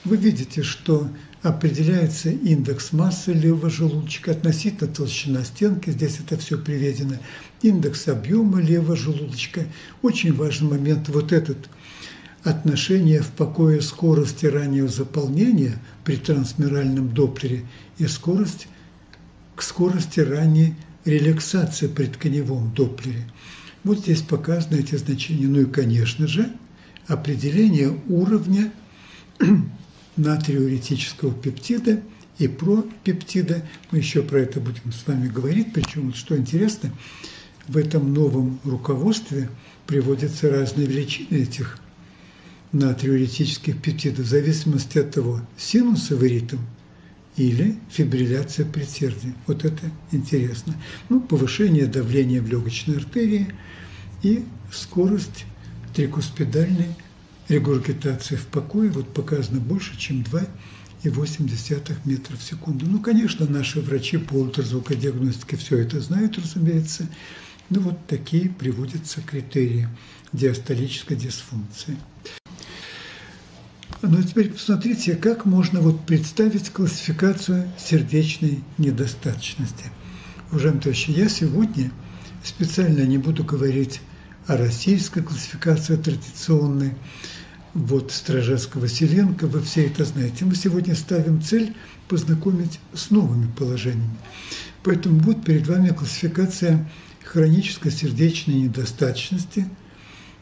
Вы 0.03 0.17
видите, 0.17 0.63
что 0.63 1.07
определяется 1.45 2.31
индекс 2.31 2.91
массы 2.91 3.31
левого 3.31 3.69
желудочка 3.69 4.31
относительно 4.31 4.91
толщина 4.91 5.43
стенки, 5.43 5.91
здесь 5.91 6.19
это 6.19 6.39
все 6.39 6.57
приведено, 6.57 7.17
индекс 7.61 8.07
объема 8.07 8.59
левого 8.59 8.95
желудочка. 8.95 9.65
Очень 10.01 10.33
важный 10.33 10.69
момент 10.71 11.07
вот 11.09 11.31
этот 11.31 11.69
отношение 12.43 13.21
в 13.21 13.29
покое 13.29 13.81
скорости 13.81 14.47
раннего 14.47 14.87
заполнения 14.87 15.77
при 16.03 16.15
трансмиральном 16.15 17.13
доплере 17.13 17.63
и 17.99 18.07
скорость 18.07 18.67
к 19.55 19.61
скорости 19.61 20.21
ранней 20.21 20.73
релаксации 21.05 21.85
при 21.85 22.07
тканевом 22.07 22.73
доплере. 22.73 23.23
Вот 23.83 23.99
здесь 23.99 24.23
показаны 24.23 24.79
эти 24.79 24.95
значения. 24.95 25.45
Ну 25.45 25.61
и, 25.61 25.65
конечно 25.65 26.25
же, 26.25 26.51
определение 27.05 27.95
уровня 28.09 28.71
натриуретического 30.17 31.33
пептида 31.33 32.01
и 32.37 32.47
пропептида. 32.47 33.63
Мы 33.91 33.99
еще 33.99 34.21
про 34.21 34.39
это 34.39 34.59
будем 34.59 34.91
с 34.91 35.05
вами 35.07 35.27
говорить. 35.27 35.73
Причем, 35.73 36.13
что 36.13 36.37
интересно, 36.37 36.91
в 37.67 37.77
этом 37.77 38.13
новом 38.13 38.59
руководстве 38.63 39.49
приводятся 39.87 40.49
разные 40.49 40.87
величины 40.87 41.37
этих 41.37 41.79
натриуретических 42.71 43.81
пептидов 43.81 44.25
в 44.25 44.29
зависимости 44.29 44.97
от 44.97 45.11
того, 45.11 45.41
синусовый 45.57 46.29
ритм 46.29 46.57
или 47.37 47.77
фибрилляция 47.89 48.65
предсердия. 48.65 49.33
Вот 49.47 49.65
это 49.65 49.91
интересно. 50.11 50.75
Ну, 51.09 51.21
повышение 51.21 51.85
давления 51.85 52.41
в 52.41 52.47
легочной 52.47 52.97
артерии 52.97 53.47
и 54.23 54.43
скорость 54.71 55.45
трикуспидальной 55.93 56.87
регургитации 57.47 58.35
в 58.35 58.47
покое 58.47 58.89
вот 58.89 59.13
показано 59.13 59.59
больше, 59.59 59.97
чем 59.97 60.21
2,8 60.21 61.95
метров 62.05 62.39
в 62.39 62.43
секунду. 62.43 62.85
Ну, 62.85 62.99
конечно, 62.99 63.45
наши 63.45 63.81
врачи 63.81 64.17
по 64.17 64.33
ультразвукодиагностике 64.35 65.57
все 65.57 65.79
это 65.79 65.99
знают, 65.99 66.37
разумеется. 66.37 67.07
Ну, 67.69 67.81
вот 67.81 68.07
такие 68.07 68.49
приводятся 68.49 69.21
критерии 69.21 69.87
диастолической 70.33 71.17
дисфункции. 71.17 71.97
Ну, 74.01 74.19
а 74.19 74.23
теперь 74.23 74.51
посмотрите, 74.51 75.15
как 75.15 75.45
можно 75.45 75.81
вот 75.81 76.05
представить 76.05 76.69
классификацию 76.69 77.71
сердечной 77.79 78.63
недостаточности. 78.77 79.85
Уважаемые 80.51 80.81
товарищи, 80.81 81.11
я 81.11 81.27
сегодня 81.27 81.91
специально 82.43 83.01
не 83.01 83.17
буду 83.17 83.43
говорить 83.43 84.01
о 84.47 84.57
российской 84.57 85.21
классификации 85.21 85.95
традиционной, 85.95 86.93
вот 87.73 88.11
Стражевского-Василенко, 88.11 89.47
вы 89.47 89.61
все 89.61 89.87
это 89.87 90.05
знаете. 90.05 90.45
Мы 90.45 90.55
сегодня 90.55 90.95
ставим 90.95 91.41
цель 91.41 91.75
познакомить 92.07 92.79
с 92.93 93.09
новыми 93.09 93.51
положениями. 93.51 94.17
Поэтому 94.83 95.19
будет 95.19 95.43
перед 95.43 95.67
вами 95.67 95.89
классификация 95.89 96.89
хронической 97.23 97.91
сердечной 97.91 98.55
недостаточности, 98.55 99.67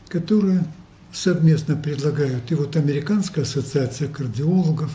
которую 0.09 0.63
совместно 1.11 1.75
предлагают 1.75 2.51
и 2.51 2.55
вот 2.55 2.75
Американская 2.75 3.45
ассоциация 3.45 4.09
кардиологов, 4.09 4.91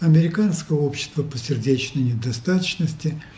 Американское 0.00 0.78
общество 0.78 1.22
по 1.22 1.36
сердечной 1.36 2.04
недостаточности– 2.04 3.20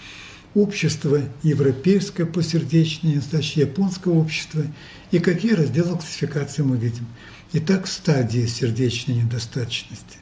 общество 0.54 1.20
европейское 1.42 2.26
по 2.26 2.42
сердечной 2.42 3.12
недостаточности, 3.12 3.60
японское 3.60 4.14
общество 4.14 4.64
и 5.10 5.18
какие 5.18 5.52
разделы 5.52 5.96
классификации 5.96 6.62
мы 6.62 6.76
видим. 6.76 7.06
Итак, 7.52 7.86
стадия 7.86 8.46
сердечной 8.46 9.16
недостаточности. 9.16 10.18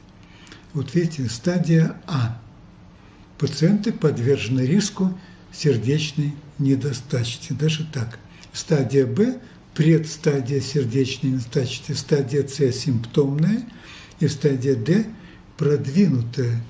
Вот 0.73 0.93
видите, 0.95 1.29
стадия 1.29 1.95
А. 2.07 2.39
Пациенты 3.37 3.91
подвержены 3.91 4.61
риску 4.61 5.17
сердечной 5.51 6.33
недостаточности. 6.57 7.53
Даже 7.53 7.85
так. 7.91 8.19
Стадия 8.53 9.05
Б– 9.05 9.39
предстадия 9.75 10.61
сердечной 10.61 11.31
недостаточности. 11.31 11.91
Стадия 11.93 12.47
С– 12.47 12.75
симптомная. 12.75 13.63
И 14.19 14.27
стадия 14.27 14.75
Д– 14.75 15.05
продвинутая, 15.57 16.63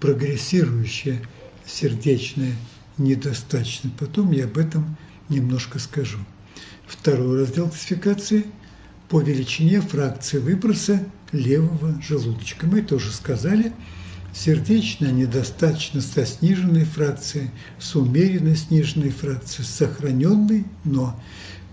прогрессирующая 0.00 1.22
сердечная 1.66 2.54
недостаточно. 2.98 3.90
Потом 3.98 4.32
я 4.32 4.44
об 4.44 4.58
этом 4.58 4.96
немножко 5.28 5.78
скажу. 5.78 6.18
Второй 6.86 7.40
раздел 7.40 7.68
классификации 7.68 8.46
по 9.08 9.20
величине 9.20 9.80
фракции 9.80 10.38
выброса 10.38 11.04
левого 11.32 12.00
желудочка. 12.02 12.66
Мы 12.66 12.82
тоже 12.82 13.12
сказали, 13.12 13.72
сердечная 14.34 15.12
недостаточность 15.12 16.12
со 16.12 16.24
сниженной 16.26 16.84
фракцией, 16.84 17.50
с 17.78 17.94
умеренной 17.94 18.56
сниженной 18.56 19.10
фракцией, 19.10 19.66
с 19.66 19.70
сохраненной, 19.70 20.64
но 20.84 21.18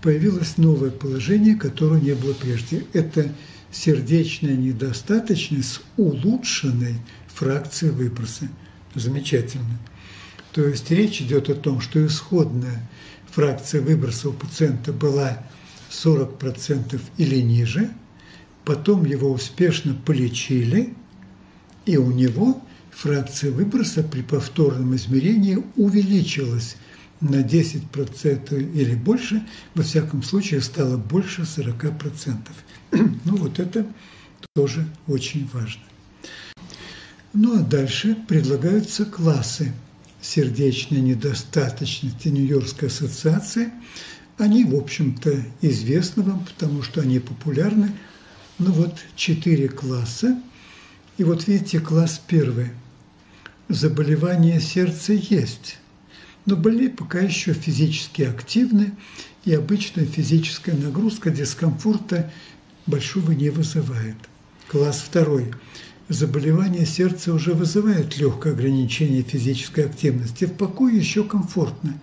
появилось 0.02 0.56
новое 0.56 0.90
положение, 0.90 1.56
которого 1.56 1.98
не 1.98 2.14
было 2.14 2.32
прежде. 2.32 2.84
Это 2.92 3.32
сердечная 3.70 4.56
недостаточность 4.56 5.72
с 5.72 5.80
улучшенной 5.96 6.96
фракцией 7.28 7.92
выброса. 7.92 8.48
Замечательно. 8.94 9.78
То 10.56 10.66
есть 10.66 10.90
речь 10.90 11.20
идет 11.20 11.50
о 11.50 11.54
том, 11.54 11.82
что 11.82 12.04
исходная 12.06 12.88
фракция 13.30 13.82
выброса 13.82 14.30
у 14.30 14.32
пациента 14.32 14.90
была 14.90 15.44
40% 15.90 16.98
или 17.18 17.42
ниже, 17.42 17.90
потом 18.64 19.04
его 19.04 19.30
успешно 19.30 19.92
полечили, 19.92 20.94
и 21.84 21.98
у 21.98 22.10
него 22.10 22.58
фракция 22.90 23.50
выброса 23.50 24.02
при 24.02 24.22
повторном 24.22 24.96
измерении 24.96 25.62
увеличилась 25.76 26.76
на 27.20 27.42
10% 27.42 28.72
или 28.72 28.94
больше, 28.94 29.46
во 29.74 29.82
всяком 29.82 30.22
случае 30.22 30.62
стало 30.62 30.96
больше 30.96 31.42
40%. 31.42 32.34
ну 32.92 33.36
вот 33.36 33.58
это 33.58 33.86
тоже 34.54 34.88
очень 35.06 35.46
важно. 35.52 35.82
Ну 37.34 37.60
а 37.60 37.62
дальше 37.62 38.16
предлагаются 38.26 39.04
классы 39.04 39.74
сердечной 40.26 41.00
недостаточности 41.00 42.28
Нью-Йоркской 42.28 42.88
ассоциации. 42.88 43.72
Они, 44.38 44.64
в 44.64 44.74
общем-то, 44.74 45.42
известны 45.62 46.22
вам, 46.22 46.44
потому 46.44 46.82
что 46.82 47.00
они 47.00 47.18
популярны. 47.18 47.92
Ну 48.58 48.72
вот 48.72 48.94
четыре 49.14 49.68
класса. 49.68 50.40
И 51.16 51.24
вот 51.24 51.46
видите, 51.46 51.80
класс 51.80 52.20
первый. 52.26 52.70
Заболевания 53.68 54.60
сердца 54.60 55.12
есть, 55.12 55.78
но 56.44 56.56
больные 56.56 56.88
пока 56.88 57.18
еще 57.18 57.52
физически 57.52 58.22
активны, 58.22 58.92
и 59.44 59.52
обычная 59.52 60.04
физическая 60.04 60.76
нагрузка 60.76 61.30
дискомфорта 61.30 62.30
большого 62.86 63.32
не 63.32 63.50
вызывает. 63.50 64.16
Класс 64.68 65.02
второй 65.04 65.52
заболевание 66.08 66.86
сердца 66.86 67.34
уже 67.34 67.52
вызывает 67.52 68.16
легкое 68.18 68.52
ограничение 68.52 69.22
физической 69.22 69.86
активности. 69.86 70.44
В 70.44 70.52
покое 70.52 70.96
еще 70.96 71.24
комфортно, 71.24 71.98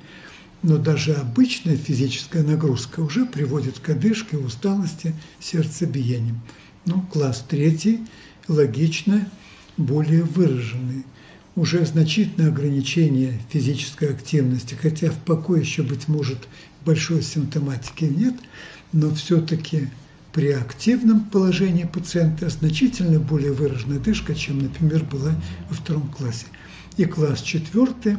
но 0.61 0.77
даже 0.77 1.13
обычная 1.13 1.77
физическая 1.77 2.43
нагрузка 2.43 2.99
уже 2.99 3.25
приводит 3.25 3.79
к 3.79 3.89
одышке, 3.89 4.37
усталости, 4.37 5.13
сердцебиением. 5.39 6.41
Ну, 6.85 7.01
класс 7.01 7.45
третий, 7.47 7.99
логично, 8.47 9.27
более 9.77 10.23
выраженный. 10.23 11.05
Уже 11.55 11.85
значительное 11.85 12.49
ограничение 12.49 13.39
физической 13.49 14.09
активности, 14.09 14.73
хотя 14.73 15.11
в 15.11 15.17
покое 15.19 15.61
еще, 15.61 15.83
быть 15.83 16.07
может, 16.07 16.47
большой 16.83 17.21
симптоматики 17.21 18.05
нет, 18.05 18.33
но 18.91 19.13
все-таки 19.13 19.89
при 20.33 20.51
активном 20.51 21.21
положении 21.25 21.83
пациента 21.83 22.49
значительно 22.49 23.19
более 23.19 23.53
выраженная 23.53 23.99
дышка, 23.99 24.33
чем, 24.33 24.59
например, 24.59 25.03
была 25.05 25.31
во 25.69 25.75
втором 25.75 26.09
классе. 26.09 26.47
И 26.97 27.05
класс 27.05 27.41
четвертый 27.41 28.17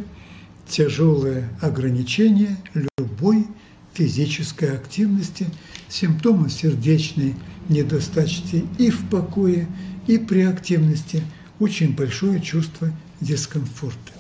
тяжелое 0.69 1.51
ограничение 1.61 2.57
любой 2.97 3.47
физической 3.93 4.75
активности, 4.75 5.47
симптомы 5.89 6.51
сердечной 6.51 7.35
недостаточности 7.69 8.65
и 8.79 8.91
в 8.91 9.09
покое, 9.11 9.67
и 10.07 10.17
при 10.19 10.43
активности, 10.43 11.23
очень 11.59 11.95
большое 11.95 12.41
чувство 12.41 12.93
дискомфорта. 13.21 14.13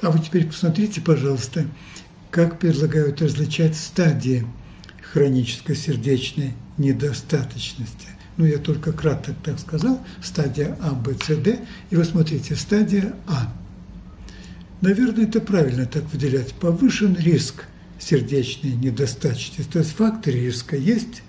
А 0.00 0.10
вот 0.10 0.24
теперь 0.24 0.46
посмотрите, 0.46 1.00
пожалуйста, 1.00 1.66
как 2.30 2.58
предлагают 2.58 3.20
различать 3.22 3.76
стадии 3.76 4.46
хронической 5.14 5.76
сердечной 5.76 6.54
недостаточности. 6.76 8.08
Ну, 8.36 8.46
я 8.46 8.58
только 8.58 8.92
кратко 8.92 9.32
так 9.44 9.60
сказал, 9.60 10.00
стадия 10.20 10.76
А, 10.80 10.90
Б, 10.90 11.14
С, 11.14 11.36
Д. 11.36 11.60
И 11.90 11.94
вы 11.94 12.04
смотрите, 12.04 12.56
стадия 12.56 13.14
А. 13.28 13.54
Наверное, 14.80 15.26
это 15.26 15.40
правильно 15.40 15.86
так 15.86 16.02
выделять. 16.12 16.52
Повышен 16.54 17.16
риск 17.16 17.64
сердечной 18.00 18.72
недостаточности. 18.72 19.62
То 19.72 19.78
есть 19.78 19.92
факторы 19.92 20.40
риска 20.40 20.76
есть, 20.76 21.22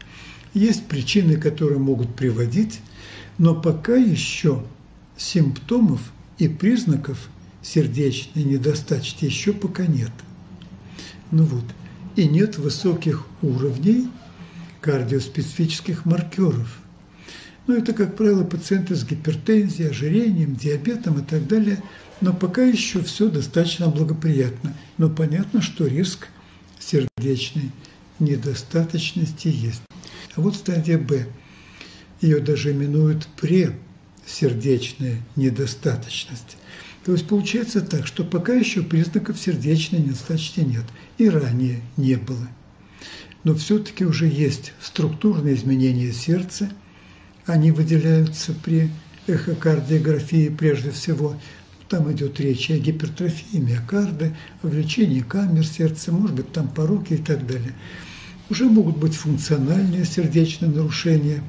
есть 0.56 0.88
причины, 0.88 1.38
которые 1.38 1.78
могут 1.78 2.16
приводить, 2.16 2.80
но 3.38 3.54
пока 3.54 3.96
еще 3.96 4.64
симптомов 5.16 6.02
и 6.40 6.48
признаков 6.48 7.30
сердечной 7.62 8.46
недостаточности 8.46 9.26
еще 9.26 9.54
пока 9.54 9.86
нет. 9.86 10.12
Ну 11.30 11.44
вот, 11.44 11.66
и 12.16 12.28
нет 12.28 12.58
высоких 12.58 13.26
уровней 13.42 14.10
кардиоспецифических 14.82 16.06
маркеров. 16.06 16.80
Ну, 17.68 17.76
это, 17.76 17.94
как 17.94 18.16
правило, 18.16 18.44
пациенты 18.44 18.96
с 18.96 19.04
гипертензией, 19.04 19.90
ожирением, 19.90 20.56
диабетом 20.56 21.20
и 21.20 21.24
так 21.24 21.48
далее. 21.48 21.82
Но 22.22 22.32
пока 22.34 22.64
еще 22.64 23.02
все 23.02 23.30
достаточно 23.30 23.88
благоприятно. 23.88 24.76
Но 24.98 25.10
понятно, 25.10 25.62
что 25.62 25.88
риск 25.88 26.28
сердечной 26.80 27.72
недостаточности 28.20 29.48
есть. 29.48 29.82
А 30.36 30.42
вот 30.42 30.56
стадия 30.56 31.00
Б. 31.00 31.26
Ее 32.22 32.40
даже 32.40 32.72
именуют 32.72 33.28
пресердечная 33.42 35.22
недостаточность. 35.36 36.58
То 37.06 37.12
есть 37.12 37.28
получается 37.28 37.82
так, 37.82 38.08
что 38.08 38.24
пока 38.24 38.54
еще 38.54 38.82
признаков 38.82 39.40
сердечной 39.40 40.00
недостаточности 40.00 40.62
нет. 40.62 40.86
И 41.20 41.30
ранее 41.30 41.82
не 41.98 42.16
было. 42.16 42.48
Но 43.44 43.54
все-таки 43.54 44.04
уже 44.06 44.28
есть 44.28 44.74
структурные 44.82 45.54
изменения 45.54 46.12
сердца. 46.12 46.72
Они 47.46 47.72
выделяются 47.72 48.54
при 48.54 48.90
эхокардиографии 49.28 50.50
прежде 50.50 50.90
всего. 50.90 51.40
Там 51.90 52.12
идет 52.12 52.40
речь 52.40 52.72
о 52.72 52.80
гипертрофии 52.80 53.58
миокарда, 53.58 54.36
о 54.64 54.68
влечении 54.68 55.20
камер 55.20 55.64
сердца, 55.64 56.12
может 56.12 56.36
быть, 56.36 56.52
там 56.52 56.68
пороки 56.68 57.14
и 57.14 57.18
так 57.18 57.46
далее. 57.46 57.76
Уже 58.50 58.66
могут 58.66 58.98
быть 58.98 59.14
функциональные 59.14 60.06
сердечные 60.06 60.72
нарушения, 60.72 61.44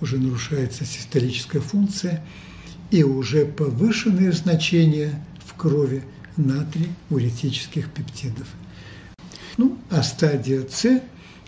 уже 0.00 0.18
нарушается 0.18 0.84
систолическая 0.84 1.62
функция, 1.62 2.24
и 2.90 3.02
уже 3.02 3.44
повышенные 3.44 4.32
значения 4.32 5.24
в 5.44 5.54
крови 5.54 6.02
натрий 6.36 6.90
уретических 7.10 7.90
пептидов. 7.90 8.46
Ну, 9.56 9.78
а 9.90 10.02
стадия 10.02 10.66
С 10.68 11.00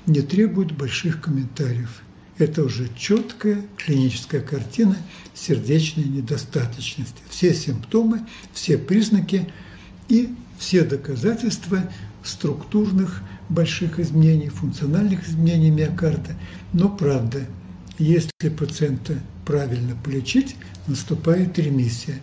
не 0.07 0.23
требует 0.23 0.73
больших 0.73 1.21
комментариев– 1.21 2.03
это 2.39 2.63
уже 2.63 2.89
четкая 2.97 3.65
клиническая 3.77 4.41
картина 4.41 4.97
сердечной 5.35 6.05
недостаточности. 6.05 7.21
Все 7.29 7.53
симптомы, 7.53 8.21
все 8.53 8.79
признаки 8.79 9.53
и 10.09 10.35
все 10.57 10.85
доказательства 10.85 11.83
структурных 12.23 13.23
больших 13.49 13.99
изменений, 13.99 14.51
функциональных 14.51 15.29
изменений 15.29 15.71
миокарда. 15.71 16.37
Но 16.73 16.89
правда, 16.89 17.45
если 17.99 18.49
пациента 18.57 19.19
правильно 19.49 19.97
полечить, 19.97 20.57
наступает 20.87 21.59
ремиссия. 21.59 22.21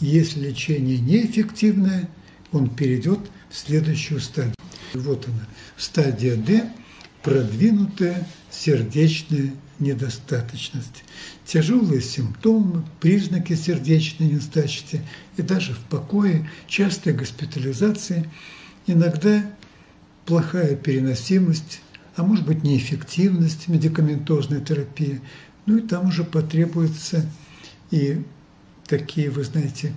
Если 0.00 0.48
лечение 0.48 0.98
неэффективное, 0.98 2.10
он 2.50 2.68
перейдет 2.68 3.20
в 3.48 3.56
следующую 3.56 4.18
стадию. 4.20 4.56
Вот 4.92 5.24
она, 5.28 5.46
стадия 5.76 6.34
D– 6.34 6.68
продвинутая 7.22 8.26
сердечная 8.50 9.54
недостаточность, 9.78 11.04
тяжелые 11.46 12.02
симптомы, 12.02 12.84
признаки 13.00 13.54
сердечной 13.54 14.26
недостаточности 14.26 15.00
и 15.36 15.42
даже 15.42 15.74
в 15.74 15.78
покое, 15.78 16.50
частая 16.66 17.14
госпитализация, 17.14 18.28
иногда 18.88 19.48
плохая 20.26 20.74
переносимость, 20.74 21.82
а 22.16 22.24
может 22.24 22.44
быть 22.44 22.64
неэффективность 22.64 23.68
медикаментозной 23.68 24.60
терапии. 24.60 25.20
Ну 25.66 25.78
и 25.78 25.80
там 25.80 26.08
уже 26.08 26.24
потребуются 26.24 27.26
и 27.90 28.22
такие, 28.86 29.30
вы 29.30 29.44
знаете, 29.44 29.92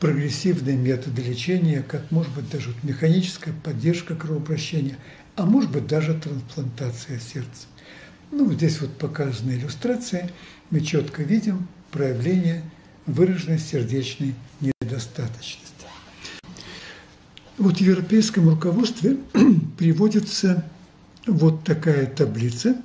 прогрессивные 0.00 0.76
методы 0.76 1.22
лечения, 1.22 1.82
как 1.82 2.10
может 2.10 2.32
быть 2.34 2.50
даже 2.50 2.74
механическая 2.82 3.54
поддержка 3.62 4.14
кровообращения, 4.16 4.98
а 5.36 5.46
может 5.46 5.70
быть 5.70 5.86
даже 5.86 6.14
трансплантация 6.14 7.18
сердца. 7.18 7.66
Ну, 8.30 8.52
здесь 8.52 8.80
вот 8.80 8.96
показана 8.98 9.52
иллюстрация, 9.52 10.30
мы 10.70 10.80
четко 10.80 11.22
видим 11.22 11.68
проявление 11.90 12.62
выраженной 13.06 13.58
сердечной 13.58 14.34
недостаточности. 14.60 15.64
Вот 17.56 17.76
в 17.76 17.80
европейском 17.80 18.48
руководстве 18.48 19.18
приводится 19.78 20.64
вот 21.26 21.62
такая 21.64 22.06
таблица, 22.06 22.76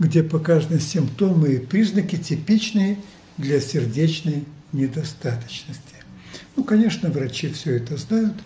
где 0.00 0.24
показаны 0.24 0.80
симптомы 0.80 1.52
и 1.52 1.58
признаки, 1.58 2.16
типичные 2.16 2.98
для 3.36 3.60
сердечной 3.60 4.44
недостаточности. 4.72 5.94
Ну, 6.56 6.64
конечно, 6.64 7.10
врачи 7.10 7.48
все 7.52 7.76
это 7.76 7.96
знают– 7.96 8.34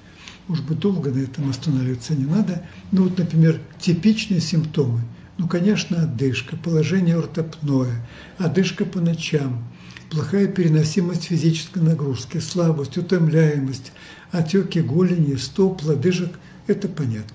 может 0.49 0.67
быть, 0.67 0.79
долго 0.79 1.11
на 1.11 1.21
этом 1.21 1.49
останавливаться 1.49 2.15
не 2.15 2.25
надо. 2.25 2.63
Ну 2.93 3.05
вот, 3.05 3.19
например, 3.19 3.61
типичные 3.81 4.41
симптомы. 4.41 5.01
Ну, 5.39 5.49
конечно, 5.49 6.03
одышка, 6.03 6.57
положение 6.57 7.17
ортопное, 7.17 8.07
одышка 8.39 8.85
по 8.85 9.01
ночам, 9.01 9.65
плохая 10.11 10.47
переносимость 10.47 11.25
физической 11.25 11.83
нагрузки, 11.83 12.39
слабость, 12.39 12.97
утомляемость, 12.97 13.93
отеки 14.31 14.79
голени, 14.79 15.35
стоп, 15.35 15.83
лодыжек– 15.83 16.39
это 16.69 16.89
понятно. 16.89 17.35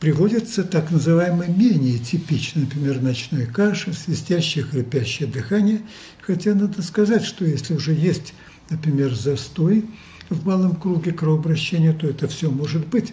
Приводятся 0.00 0.62
так 0.62 0.90
называемые 0.90 1.50
менее 1.50 1.98
типичные, 1.98 2.66
например, 2.66 3.00
ночной 3.00 3.46
кашель, 3.46 3.94
свистящее, 3.94 4.64
хрипящее 4.64 5.28
дыхание. 5.28 5.80
Хотя 6.20 6.54
надо 6.54 6.82
сказать, 6.82 7.24
что 7.24 7.44
если 7.44 7.74
уже 7.74 7.92
есть, 7.92 8.34
например, 8.70 9.14
застой– 9.14 9.84
в 10.30 10.46
малом 10.46 10.76
круге 10.76 11.12
кровообращения, 11.12 11.92
то 11.92 12.08
это 12.08 12.28
все 12.28 12.50
может 12.50 12.86
быть. 12.86 13.12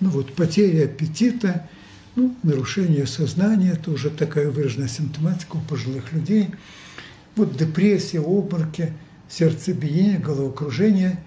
Ну 0.00 0.10
вот 0.10 0.34
потеря 0.34 0.84
аппетита, 0.84 1.68
ну, 2.16 2.34
нарушение 2.42 3.06
сознания, 3.06 3.72
это 3.72 3.90
уже 3.90 4.10
такая 4.10 4.50
выраженная 4.50 4.88
симптоматика 4.88 5.56
у 5.56 5.60
пожилых 5.60 6.12
людей. 6.12 6.48
Вот 7.36 7.56
депрессия, 7.56 8.20
обмороки, 8.20 8.92
сердцебиение, 9.28 10.18
головокружение. 10.18 11.22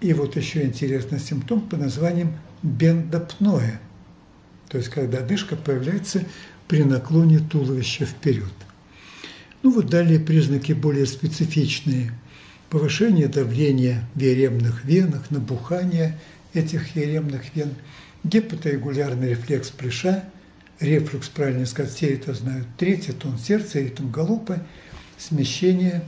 И 0.00 0.12
вот 0.14 0.36
еще 0.36 0.64
интересный 0.64 1.20
симптом 1.20 1.60
по 1.60 1.76
названием 1.76 2.32
бендопноя. 2.62 3.80
То 4.72 4.78
есть, 4.78 4.88
когда 4.88 5.18
одышка 5.18 5.54
появляется 5.54 6.24
при 6.66 6.82
наклоне 6.82 7.40
туловища 7.40 8.06
вперед. 8.06 8.52
Ну 9.62 9.70
вот 9.70 9.90
далее 9.90 10.18
признаки 10.18 10.72
более 10.72 11.04
специфичные– 11.04 12.18
повышение 12.70 13.28
давления 13.28 14.08
в 14.14 14.20
еремных 14.20 14.86
венах, 14.86 15.30
набухание 15.30 16.18
этих 16.54 16.96
еремных 16.96 17.54
вен, 17.54 17.74
гепатоэгулярный 18.24 19.28
рефлекс 19.28 19.68
плеша, 19.68 20.24
рефлюкс, 20.80 21.28
правильно 21.28 21.66
сказать, 21.66 21.92
все 21.92 22.14
это 22.14 22.32
знают, 22.32 22.66
третий 22.78 23.12
тон 23.12 23.36
сердца, 23.36 23.78
ритм 23.78 24.10
галопа, 24.10 24.66
смещение 25.18 26.02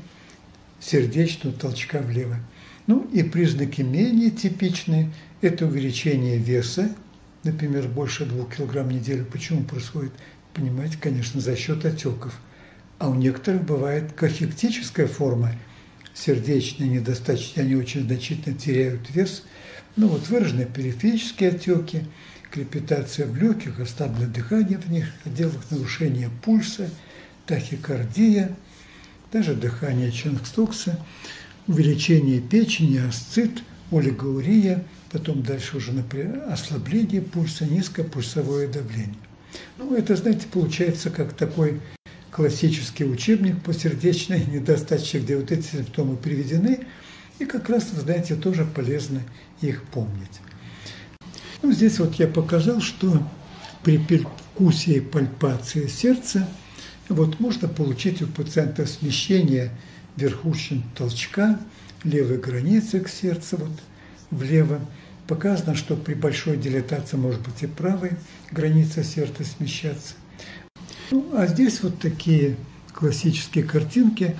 сердечного 0.80 1.54
толчка 1.54 1.98
влево. 1.98 2.38
Ну 2.86 3.06
и 3.12 3.22
признаки 3.22 3.82
менее 3.82 4.30
типичные– 4.30 5.12
это 5.42 5.66
увеличение 5.66 6.38
веса, 6.38 6.94
например, 7.44 7.88
больше 7.88 8.26
2 8.26 8.44
кг 8.46 8.82
в 8.82 8.92
неделю. 8.92 9.24
Почему 9.24 9.64
происходит? 9.64 10.12
Понимаете, 10.52 10.98
конечно, 11.00 11.40
за 11.40 11.56
счет 11.56 11.84
отеков. 11.84 12.34
А 12.98 13.08
у 13.08 13.14
некоторых 13.14 13.64
бывает 13.64 14.12
кахектическая 14.12 15.06
форма– 15.06 15.52
сердечные 16.14 16.88
недостаточности, 16.88 17.60
они 17.60 17.74
очень 17.74 18.04
значительно 18.04 18.56
теряют 18.56 19.10
вес. 19.10 19.42
Ну 19.96 20.08
вот 20.08 20.28
выраженные 20.28 20.66
периферические 20.66 21.50
отеки, 21.50 22.04
крепитация 22.50 23.26
в 23.26 23.36
легких, 23.36 23.80
ослабленное 23.80 24.28
дыхание 24.28 24.78
в 24.78 24.90
них 24.90 25.06
отделах, 25.24 25.70
нарушение 25.70 26.30
пульса, 26.44 26.88
тахикардия, 27.46 28.56
даже 29.32 29.54
дыхание 29.54 30.10
Чангстокса, 30.10 31.04
увеличение 31.66 32.40
печени, 32.40 32.98
асцит, 32.98 33.62
олигоурия, 33.90 34.84
потом 35.14 35.42
дальше 35.42 35.76
уже 35.76 35.92
например, 35.92 36.42
ослабление 36.48 37.22
пульса, 37.22 37.64
низкое 37.64 38.04
пульсовое 38.04 38.66
давление. 38.66 39.14
Ну, 39.78 39.94
это, 39.94 40.16
знаете, 40.16 40.48
получается 40.52 41.08
как 41.08 41.34
такой 41.34 41.80
классический 42.32 43.04
учебник 43.04 43.62
по 43.62 43.72
сердечной 43.72 44.44
недостаточности, 44.52 45.18
где 45.18 45.36
вот 45.36 45.52
эти 45.52 45.76
симптомы 45.76 46.16
приведены, 46.16 46.80
и 47.38 47.44
как 47.44 47.68
раз, 47.68 47.92
вы 47.92 48.00
знаете, 48.00 48.34
тоже 48.34 48.64
полезно 48.64 49.22
их 49.60 49.84
помнить. 49.84 50.40
Ну, 51.62 51.70
здесь 51.70 52.00
вот 52.00 52.16
я 52.16 52.26
показал, 52.26 52.80
что 52.80 53.24
при 53.84 53.98
перкуссии 53.98 54.98
пальпации 54.98 55.86
сердца 55.86 56.48
вот 57.08 57.38
можно 57.38 57.68
получить 57.68 58.20
у 58.20 58.26
пациента 58.26 58.84
смещение 58.84 59.70
верхушин 60.16 60.82
толчка, 60.96 61.60
левой 62.02 62.38
границы 62.38 62.98
к 62.98 63.08
сердцу, 63.08 63.58
вот 63.58 63.80
влево. 64.32 64.80
Показано, 65.26 65.74
что 65.74 65.96
при 65.96 66.14
большой 66.14 66.56
дилатации 66.56 67.16
может 67.16 67.40
быть 67.40 67.62
и 67.62 67.66
правая 67.66 68.18
граница 68.50 69.02
сердца 69.02 69.44
смещаться. 69.44 70.14
Ну, 71.10 71.30
а 71.34 71.46
здесь 71.46 71.82
вот 71.82 71.98
такие 71.98 72.56
классические 72.92 73.64
картинки, 73.64 74.36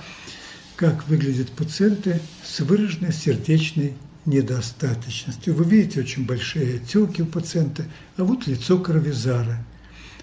как 0.75 1.07
выглядят 1.07 1.49
пациенты 1.51 2.19
с 2.43 2.59
выраженной 2.59 3.13
сердечной 3.13 3.93
недостаточностью. 4.25 5.53
Вы 5.55 5.65
видите 5.65 6.01
очень 6.01 6.25
большие 6.25 6.77
отеки 6.77 7.21
у 7.21 7.25
пациента, 7.25 7.85
а 8.17 8.23
вот 8.23 8.47
лицо 8.47 8.77
кровизара. 8.77 9.63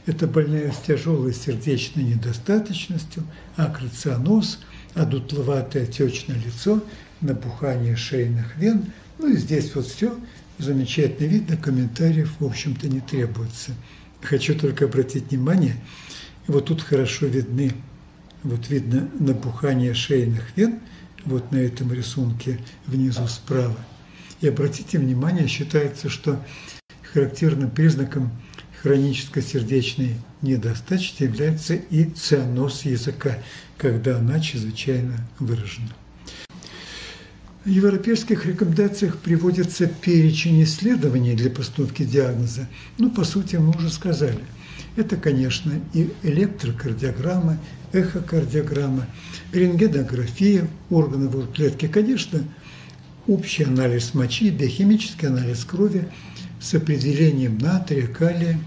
Это 0.05 0.27
больная 0.27 0.73
с 0.73 0.79
тяжелой 0.79 1.33
сердечной 1.33 2.03
недостаточностью, 2.03 3.25
акроцианоз, 3.57 4.59
одутловатое 4.95 5.85
отечное 5.85 6.37
лицо, 6.37 6.83
набухание 7.21 7.95
шейных 7.95 8.57
вен. 8.57 8.93
Ну 9.19 9.29
и 9.29 9.37
здесь 9.37 9.73
вот 9.75 9.87
все 9.87 10.19
замечательно 10.63 11.29
видно, 11.29 11.57
комментариев, 11.57 12.37
в 12.39 12.45
общем-то, 12.45 12.89
не 12.89 13.01
требуется. 13.01 13.73
Хочу 14.23 14.55
только 14.55 14.85
обратить 14.85 15.31
внимание, 15.31 15.77
вот 16.47 16.67
тут 16.67 16.83
хорошо 16.83 17.27
видны, 17.27 17.73
вот 18.43 18.69
видно 18.71 19.09
набухание 19.19 19.95
шейных 19.95 20.57
вен, 20.57 20.81
вот 21.25 21.53
на 21.53 21.57
этом 21.57 21.93
рисунке 21.93 22.59
внизу 22.87 23.27
справа. 23.27 23.79
И 24.41 24.49
обратите 24.49 24.99
внимание, 24.99 25.47
считается, 25.47 26.09
что 26.09 26.43
характерным 27.13 27.71
признаком 27.71 28.31
хронической 28.83 29.43
сердечной 29.43 30.17
недостаточности 30.41 31.23
является 31.23 31.75
и 31.75 32.05
цианоз 32.05 32.85
языка, 32.85 33.39
когда 33.79 34.19
она 34.19 34.41
чрезвычайно 34.41 35.17
выражена. 35.39 35.91
В 37.65 37.69
европейских 37.69 38.45
рекомендациях 38.45 39.19
приводится 39.19 39.87
перечень 39.87 40.65
исследований 40.65 41.37
для 41.37 41.49
постановки 41.49 42.03
диагноза. 42.03 42.69
Ну, 42.99 43.09
по 43.09 43.23
сути, 43.23 43.55
мы 43.55 43.71
уже 43.71 43.89
сказали. 43.89 44.41
Это, 44.97 45.17
конечно, 45.17 45.73
и 45.95 46.11
электрокардиограмма, 46.25 47.61
эхокардиограмма, 47.93 49.07
рентгенография 49.53 50.67
органов 50.91 51.53
клетки, 51.55 51.87
конечно, 51.87 52.43
общий 53.29 53.63
анализ 53.63 54.13
мочи, 54.13 54.51
биохимический 54.51 55.29
анализ 55.29 55.65
крови 55.65 56.09
с 56.61 56.75
определением 56.75 57.59
натрия, 57.59 58.09
калия. 58.09 58.59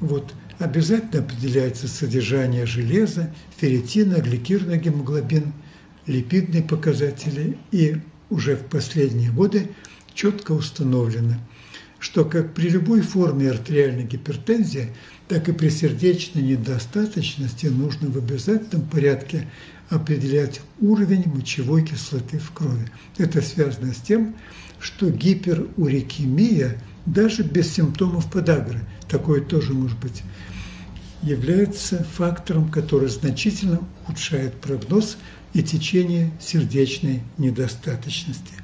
Вот. 0.00 0.34
Обязательно 0.58 1.22
определяется 1.22 1.86
содержание 1.86 2.66
железа, 2.66 3.32
ферритина, 3.56 4.14
гликированный 4.16 4.78
гемоглобин, 4.78 5.52
липидные 6.08 6.64
показатели 6.64 7.56
и 7.70 7.98
уже 8.32 8.56
в 8.56 8.64
последние 8.64 9.30
годы 9.30 9.70
четко 10.14 10.52
установлено, 10.52 11.34
что 11.98 12.24
как 12.24 12.54
при 12.54 12.68
любой 12.70 13.02
форме 13.02 13.50
артериальной 13.50 14.04
гипертензии, 14.04 14.92
так 15.28 15.48
и 15.48 15.52
при 15.52 15.68
сердечной 15.68 16.42
недостаточности 16.42 17.66
нужно 17.66 18.08
в 18.08 18.16
обязательном 18.16 18.86
порядке 18.86 19.48
определять 19.88 20.60
уровень 20.80 21.24
мочевой 21.26 21.84
кислоты 21.84 22.38
в 22.38 22.50
крови. 22.52 22.90
Это 23.18 23.42
связано 23.42 23.92
с 23.92 23.98
тем, 23.98 24.34
что 24.80 25.10
гиперурикемия 25.10 26.82
даже 27.06 27.42
без 27.42 27.72
симптомов 27.72 28.30
подагры, 28.30 28.80
такое 29.08 29.40
тоже 29.42 29.74
может 29.74 29.98
быть, 30.00 30.22
является 31.22 32.02
фактором, 32.04 32.70
который 32.70 33.08
значительно 33.08 33.80
ухудшает 34.02 34.54
прогноз 34.60 35.16
и 35.54 35.62
течение 35.62 36.30
сердечной 36.40 37.22
недостаточности. 37.38 38.54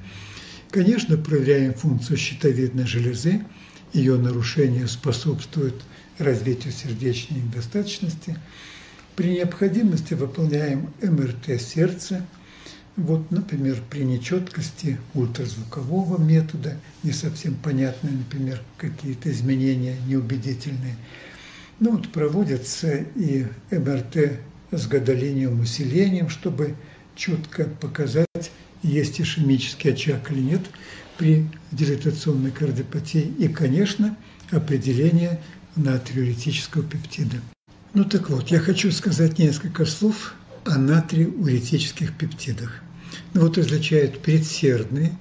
Конечно, 0.71 1.17
проверяем 1.17 1.73
функцию 1.73 2.17
щитовидной 2.17 2.87
железы, 2.87 3.43
ее 3.93 4.17
нарушение 4.17 4.87
способствует 4.87 5.75
развитию 6.19 6.73
сердечной 6.73 7.41
недостаточности. 7.41 8.37
При 9.17 9.31
необходимости 9.31 10.15
выполняем 10.15 10.91
МРТ 11.03 11.61
сердца, 11.61 12.27
вот, 12.97 13.31
например, 13.31 13.79
при 13.89 14.03
нечеткости 14.03 14.99
ультразвукового 15.15 16.21
метода, 16.21 16.77
не 17.03 17.13
совсем 17.13 17.55
понятные, 17.55 18.13
например, 18.13 18.61
какие-то 18.77 19.31
изменения 19.31 19.97
неубедительные. 20.07 20.97
Ну 21.81 21.93
вот 21.93 22.09
проводятся 22.11 22.97
и 23.15 23.47
МРТ 23.71 24.41
с 24.73 24.87
гадолиниевым 24.87 25.61
усилением, 25.61 26.29
чтобы 26.29 26.75
четко 27.15 27.65
показать, 27.65 28.51
есть 28.83 29.21
ишемический 29.21 29.93
очаг 29.93 30.31
или 30.33 30.41
нет 30.41 30.63
при 31.17 31.47
дилатационной 31.73 32.51
кардиопатии. 32.51 33.33
И, 33.39 33.49
конечно, 33.49 34.17
определение 34.51 35.41
натриуретического 35.77 36.83
пептида. 36.83 37.37
Ну 37.95 38.05
так 38.05 38.29
вот, 38.29 38.49
я 38.49 38.59
хочу 38.59 38.91
сказать 38.93 39.39
несколько 39.39 39.85
слов 39.85 40.35
о 40.65 40.79
натриуретических 40.79 42.17
пептидах. 42.17 42.83
Ну 43.35 43.43
вот 43.43 43.57
различают 43.57 44.21
предсердный 44.21 45.13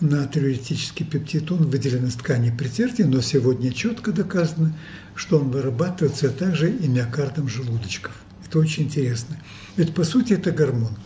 натриуретический 0.00 1.04
пептид, 1.04 1.50
он 1.50 1.68
выделен 1.68 2.06
из 2.06 2.14
ткани 2.14 2.50
предсердия, 2.50 3.06
но 3.06 3.20
сегодня 3.20 3.72
четко 3.72 4.12
доказано, 4.12 4.72
что 5.14 5.38
он 5.38 5.50
вырабатывается 5.50 6.30
также 6.30 6.70
и 6.70 6.86
миокардом 6.86 7.48
желудочков. 7.48 8.12
Это 8.46 8.58
очень 8.58 8.84
интересно. 8.84 9.36
Ведь 9.76 9.94
по 9.94 10.04
сути 10.04 10.34
это 10.34 10.52
гормон. 10.52 10.96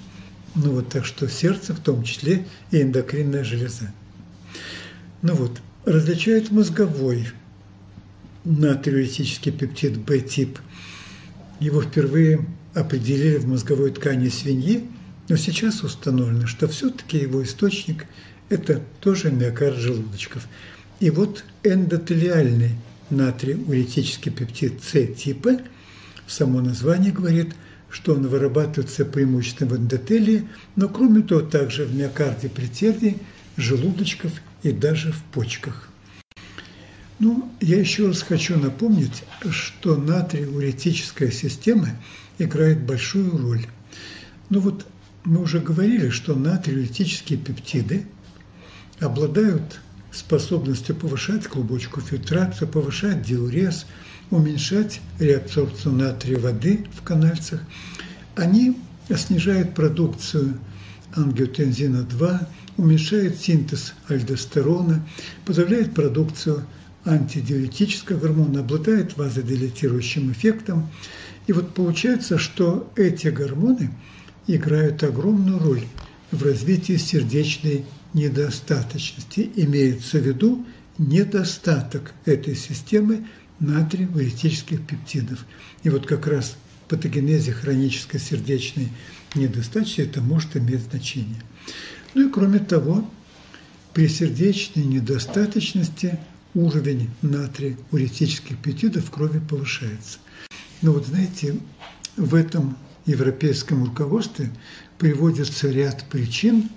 Ну 0.55 0.73
вот 0.73 0.91
так 0.91 1.07
что 1.07 1.29
сердце 1.29 1.73
в 1.73 1.81
том 1.81 2.05
числе 2.05 2.47
и 2.71 2.83
эндокринная 2.83 3.45
железа. 3.45 3.93
Ну 5.23 5.35
вот, 5.35 5.61
различают 5.85 6.51
мозговой 6.51 7.29
натриуретический 8.45 9.53
пептид 9.53 9.99
B-тип. 9.99 10.59
Его 11.61 11.81
впервые 11.81 12.47
определили 12.75 13.39
в 13.39 13.47
мозговой 13.47 13.93
ткани 13.93 14.29
свиньи, 14.29 14.89
но 15.29 15.37
сейчас 15.37 15.83
установлено, 15.83 16.47
что 16.47 16.69
все-таки 16.69 17.19
его 17.19 17.43
источник– 17.43 18.05
это 18.53 18.81
тоже 19.01 19.31
миокард 19.31 19.77
желудочков. 19.77 20.47
И 21.01 21.11
вот 21.11 21.45
эндотелиальный 21.63 22.77
натриуретический 23.11 24.31
пептид 24.31 24.83
С-типа– 24.83 25.59
Само 26.33 26.63
название 26.63 27.13
говорит, 27.13 27.55
что 27.91 28.15
он 28.15 28.27
вырабатывается 28.27 29.05
преимущественно 29.05 29.69
в 29.69 29.77
эндотелии, 29.77 30.49
но 30.77 30.89
кроме 30.89 31.21
того 31.21 31.43
также 31.43 31.85
в 31.85 31.95
миокарде 31.95 32.49
предсердий, 32.49 33.19
желудочков 33.59 34.33
и 34.63 34.73
даже 34.73 35.13
в 35.13 35.23
почках. 35.25 35.91
Ну, 37.19 37.53
я 37.61 37.79
еще 37.79 38.07
раз 38.07 38.23
хочу 38.23 38.59
напомнить, 38.59 39.25
что 39.51 39.97
натриуретическая 39.97 41.31
система 41.31 41.91
играет 42.39 42.83
большую 42.83 43.37
роль. 43.37 43.67
Ну 44.49 44.61
вот 44.61 44.87
мы 45.25 45.43
уже 45.43 45.61
говорили, 45.61 46.09
что 46.09 46.35
натриуретические 46.35 47.39
пептиды 47.39 48.07
обладают 49.03 49.81
способностью 50.13 50.95
повышать 50.95 51.47
клубочку 51.47 52.01
фильтрацию, 52.01 52.69
повышать 52.69 53.23
диурез, 53.23 53.87
уменьшать 54.31 55.01
реабсорбцию 55.19 55.95
натрия 55.95 56.39
воды 56.39 56.87
в 56.95 57.03
канальцах. 57.03 57.61
Они 58.37 58.79
снижают 59.15 59.75
продукцию 59.75 60.59
ангиотензина-2, 61.15 62.47
уменьшают 62.77 63.37
синтез 63.37 63.95
альдостерона, 64.09 65.05
подавляют 65.45 65.95
продукцию 65.95 66.65
антидиуретического 67.05 68.19
гормона, 68.19 68.61
обладает 68.61 69.17
вазодилатирующим 69.17 70.33
эффектом. 70.33 70.89
И 71.47 71.53
вот 71.53 71.75
получается, 71.75 72.39
что 72.39 72.91
эти 72.97 73.29
гормоны 73.29 73.91
играют 74.47 75.03
огромную 75.03 75.59
роль 75.59 75.83
в 76.31 76.43
развитии 76.45 76.97
сердечной 76.97 77.85
недостаточности. 78.15 79.51
Имеется 79.57 80.19
в 80.19 80.27
виду 80.27 80.65
недостаток 80.99 82.13
этой 82.25 82.55
системы 82.55 83.27
натриево-эретических 83.61 84.87
пептидов. 84.87 85.45
И 85.83 85.89
вот 85.89 86.07
как 86.07 86.27
раз 86.27 86.57
патогенезе 86.89 87.53
хронической 87.53 88.21
сердечной 88.21 88.89
недостаточности 89.35 90.01
это 90.03 90.21
может 90.21 90.57
иметь 90.57 90.81
значение. 90.83 91.43
Ну 92.15 92.29
и 92.29 92.31
кроме 92.31 92.59
того, 92.59 93.09
При 93.93 94.09
сердечной 94.09 94.85
недостаточности 94.85 96.19
уровень 96.55 97.11
натрия 97.21 97.77
уретических 97.91 98.57
пептидов 98.57 99.05
в 99.05 99.11
крови 99.11 99.39
повышается. 99.39 100.19
Но 100.81 100.93
вот 100.93 101.07
знаете, 101.07 101.59
в 102.17 102.35
этом 102.35 102.79
европейском 103.05 103.85
руководстве 103.85 104.51
приводится 104.99 105.69
ряд 105.69 106.05
причин, 106.09 106.71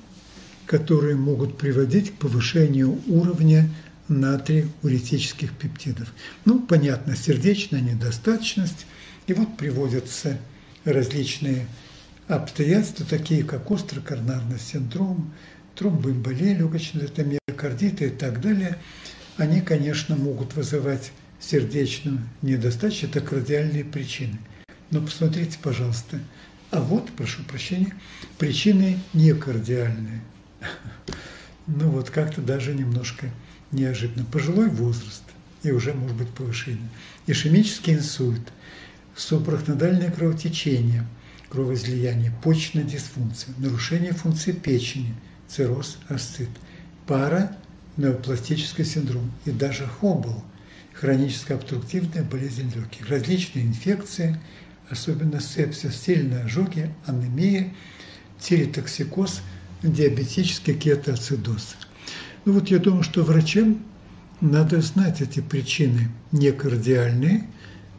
которые 0.66 1.16
могут 1.16 1.58
приводить 1.58 2.12
к 2.12 2.16
повышению 2.16 3.00
уровня 3.08 3.70
натрия 4.08 4.68
уретических 4.84 5.54
пептидов. 5.54 6.14
Ну, 6.46 6.60
понятно, 6.60 7.16
сердечная 7.16 7.82
недостаточность, 7.82 8.86
и 9.28 9.34
вот 9.34 9.58
приводятся 9.58 10.38
различные 10.84 11.68
обстоятельства, 12.28 13.06
такие 13.06 13.44
как 13.44 13.70
острокоронарный 13.72 14.60
синдром, 14.60 15.34
тромбоэмболия 15.76 16.58
легочная, 16.58 17.10
миокардиты 17.18 18.08
и 18.08 18.10
так 18.10 18.42
далее, 18.42 18.78
они, 19.38 19.62
конечно, 19.62 20.16
могут 20.16 20.56
вызывать 20.56 21.12
сердечную 21.40 22.22
недостаточность, 22.42 23.16
это 23.16 23.26
кардиальные 23.26 23.84
причины. 23.84 24.38
Но 24.92 25.02
посмотрите, 25.02 25.58
пожалуйста, 25.62 26.20
а 26.72 26.80
вот, 26.80 27.12
прошу 27.12 27.44
прощения, 27.44 27.94
причины 28.38 29.00
не 29.14 29.34
кардиальные. 29.34 30.22
Ну 31.68 31.90
вот 31.90 32.12
как-то 32.12 32.42
даже 32.42 32.76
немножко 32.76 33.32
неожиданно. 33.72 34.24
Пожилой 34.26 34.70
возраст 34.70 35.24
и 35.64 35.72
уже 35.72 35.94
может 35.94 36.16
быть 36.16 36.30
повышение. 36.30 36.90
Ишемический 37.26 37.96
инсульт, 37.96 38.54
субрахнодальное 39.16 40.12
кровотечение, 40.12 41.06
кровоизлияние, 41.50 42.32
почечная 42.44 42.84
дисфункция, 42.84 43.56
нарушение 43.58 44.14
функции 44.14 44.52
печени, 44.52 45.16
цирроз, 45.48 45.98
асцит, 46.08 46.50
пара, 47.08 47.58
неопластический 47.98 48.86
синдром 48.86 49.32
и 49.46 49.52
даже 49.52 49.88
хоббл, 49.88 50.44
хроническая 50.94 51.58
обструктивная 51.58 52.24
болезнь 52.24 52.72
легких, 52.76 53.10
различные 53.10 53.66
инфекции, 53.66 54.40
особенно 54.90 55.40
сепсис, 55.40 55.96
сильные 55.96 56.44
ожоги, 56.44 56.94
анемия, 57.06 57.74
тиреотоксикоз, 58.40 59.42
диабетический 59.84 60.74
кетоацидоз. 60.74 61.76
Ну 62.46 62.54
вот 62.54 62.70
я 62.70 62.80
думаю, 62.80 63.04
что 63.04 63.24
врачам 63.24 63.80
надо 64.42 64.82
знать 64.82 65.22
эти 65.22 65.40
причины 65.40 66.10
некардиальные, 66.32 67.48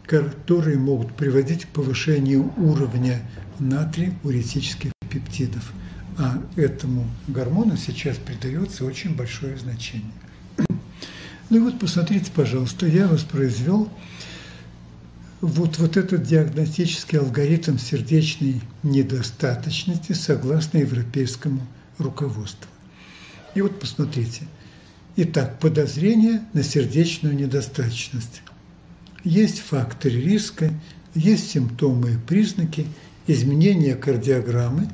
которые 0.07 0.79
могут 0.79 1.17
приводить 1.17 1.65
к 1.65 1.69
повышению 1.69 2.53
уровня 2.57 3.23
натрия 3.59 4.13
уретических 4.23 4.93
пептидов. 5.11 5.73
А 6.19 6.43
этому 6.57 7.07
гормону 7.29 7.77
сейчас 7.77 8.17
придается 8.17 8.85
очень 8.85 9.15
большое 9.15 9.57
значение. 9.57 10.13
Ну 11.49 11.59
и 11.59 11.61
вот 11.61 11.79
посмотрите, 11.79 12.33
пожалуйста, 12.35 12.89
я 12.89 13.07
воспроизвел 13.07 13.89
вот, 15.41 15.79
вот 15.79 15.97
этот 15.97 16.23
диагностический 16.23 17.19
алгоритм 17.19 17.79
сердечной 17.79 18.61
недостаточности 18.83 20.13
согласно 20.13 20.79
европейскому 20.79 21.67
руководству. 21.99 22.71
И 23.55 23.61
вот 23.61 23.79
посмотрите. 23.79 24.43
Итак, 25.17 25.59
подозрение 25.61 26.43
на 26.53 26.63
сердечную 26.63 27.35
недостаточность. 27.35 28.43
Есть 29.25 29.61
факторы 29.61 30.21
риска, 30.21 30.71
есть 31.15 31.51
симптомы 31.51 32.13
и 32.13 32.19
признаки 32.19 32.87
изменения 33.27 33.95
кардиограммы, 33.95 34.89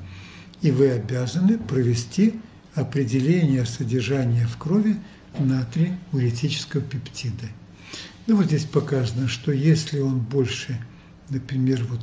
и 0.61 0.70
вы 0.70 0.90
обязаны 0.90 1.59
провести 1.59 2.35
определение 2.74 3.66
содержания 3.66 4.46
в 4.46 4.57
крови 4.59 4.96
натрия 5.38 5.98
уретического 6.12 6.83
пептида. 6.83 7.48
Ну 8.27 8.37
вот 8.37 8.47
здесь 8.47 8.65
показано, 8.65 9.29
что 9.29 9.51
если 9.53 9.99
он 9.99 10.19
больше, 10.21 10.81
например, 11.29 11.85
вот 11.89 12.01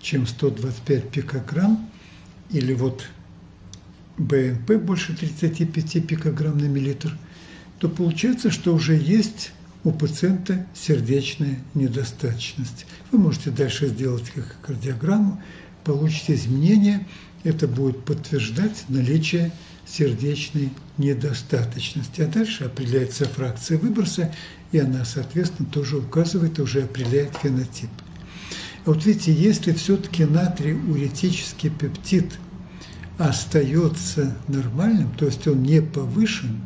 чем 0.00 0.26
125 0.26 1.10
пикограмм, 1.10 1.90
или 2.50 2.72
вот 2.72 3.04
БНП 4.16 4.76
больше 4.76 5.16
35 5.16 6.06
пикограмм 6.06 6.58
на 6.58 6.66
миллилитр, 6.66 7.16
то 7.78 7.88
получается, 7.88 8.50
что 8.50 8.74
уже 8.74 8.94
есть 8.94 9.52
у 9.82 9.92
пациента 9.92 10.66
сердечная 10.74 11.58
недостаточность. 11.74 12.86
Вы 13.10 13.18
можете 13.18 13.50
дальше 13.50 13.88
сделать 13.88 14.30
кардиограмму, 14.62 15.42
получите 15.84 16.34
изменения, 16.34 17.06
это 17.42 17.66
будет 17.66 18.04
подтверждать 18.04 18.84
наличие 18.88 19.50
сердечной 19.90 20.70
недостаточности. 20.98 22.22
А 22.22 22.26
дальше 22.26 22.64
определяется 22.64 23.24
фракция 23.24 23.78
выброса, 23.78 24.32
и 24.72 24.78
она, 24.78 25.04
соответственно, 25.04 25.68
тоже 25.68 25.98
указывает, 25.98 26.58
уже 26.58 26.82
определяет 26.82 27.36
фенотип. 27.36 27.90
А 28.86 28.90
вот 28.90 29.04
видите, 29.04 29.32
если 29.32 29.72
все-таки 29.72 30.24
натрий 30.24 30.74
уретический 30.74 31.70
пептид– 31.70 32.38
остается 33.28 34.34
нормальным, 34.48 35.12
то 35.14 35.26
есть 35.26 35.46
он 35.46 35.62
не 35.62 35.82
повышен, 35.82 36.60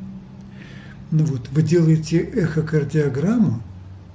ну 1.10 1.24
вот, 1.24 1.48
вы 1.50 1.62
делаете 1.62 2.18
эхокардиограмму, 2.18 3.62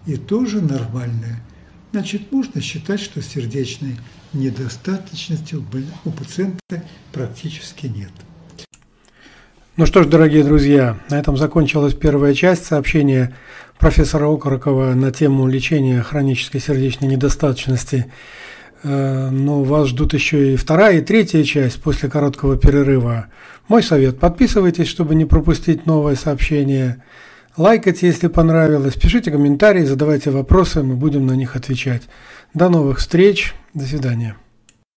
и 0.05 0.15
тоже 0.15 0.61
нормальная, 0.61 1.43
значит, 1.91 2.31
можно 2.31 2.61
считать, 2.61 3.01
что 3.01 3.21
сердечной 3.21 3.97
недостаточности 4.31 5.55
у 5.55 6.11
пациента 6.11 6.83
практически 7.11 7.87
нет. 7.87 8.11
Ну 9.79 9.85
что 9.85 10.03
ж, 10.03 10.07
дорогие 10.07 10.43
друзья, 10.43 10.97
на 11.09 11.17
этом 11.17 11.37
закончилась 11.37 11.93
первая 11.93 12.33
часть 12.33 12.65
сообщения 12.65 13.33
профессора 13.77 14.27
Окорокова 14.27 14.93
на 14.93 15.11
тему 15.11 15.47
лечения 15.47 16.01
хронической 16.01 16.59
сердечной 16.59 17.07
недостаточности 17.07 18.11
Э, 18.83 19.29
но 19.29 19.63
вас 19.63 19.89
ждут 19.89 20.13
еще 20.13 20.53
и 20.53 20.55
вторая 20.55 20.99
и 20.99 21.01
третья 21.01 21.43
часть 21.43 21.81
после 21.81 22.09
короткого 22.09 22.57
перерыва. 22.57 23.27
Мой 23.67 23.83
совет– 23.83 24.19
подписывайтесь, 24.19 24.87
чтобы 24.87 25.15
не 25.15 25.25
пропустить 25.25 25.85
новое 25.85 26.15
сообщение. 26.15 27.03
Лайкайте, 27.57 28.07
если 28.07 28.27
понравилось. 28.27 28.95
Пишите 28.95 29.31
комментарии, 29.31 29.83
задавайте 29.83 30.31
вопросы, 30.31 30.81
мы 30.81 30.95
будем 30.95 31.25
на 31.25 31.33
них 31.33 31.55
отвечать. 31.55 32.03
До 32.53 32.69
новых 32.69 32.99
встреч. 32.99 33.53
До 33.73 33.83
свидания. 33.83 34.35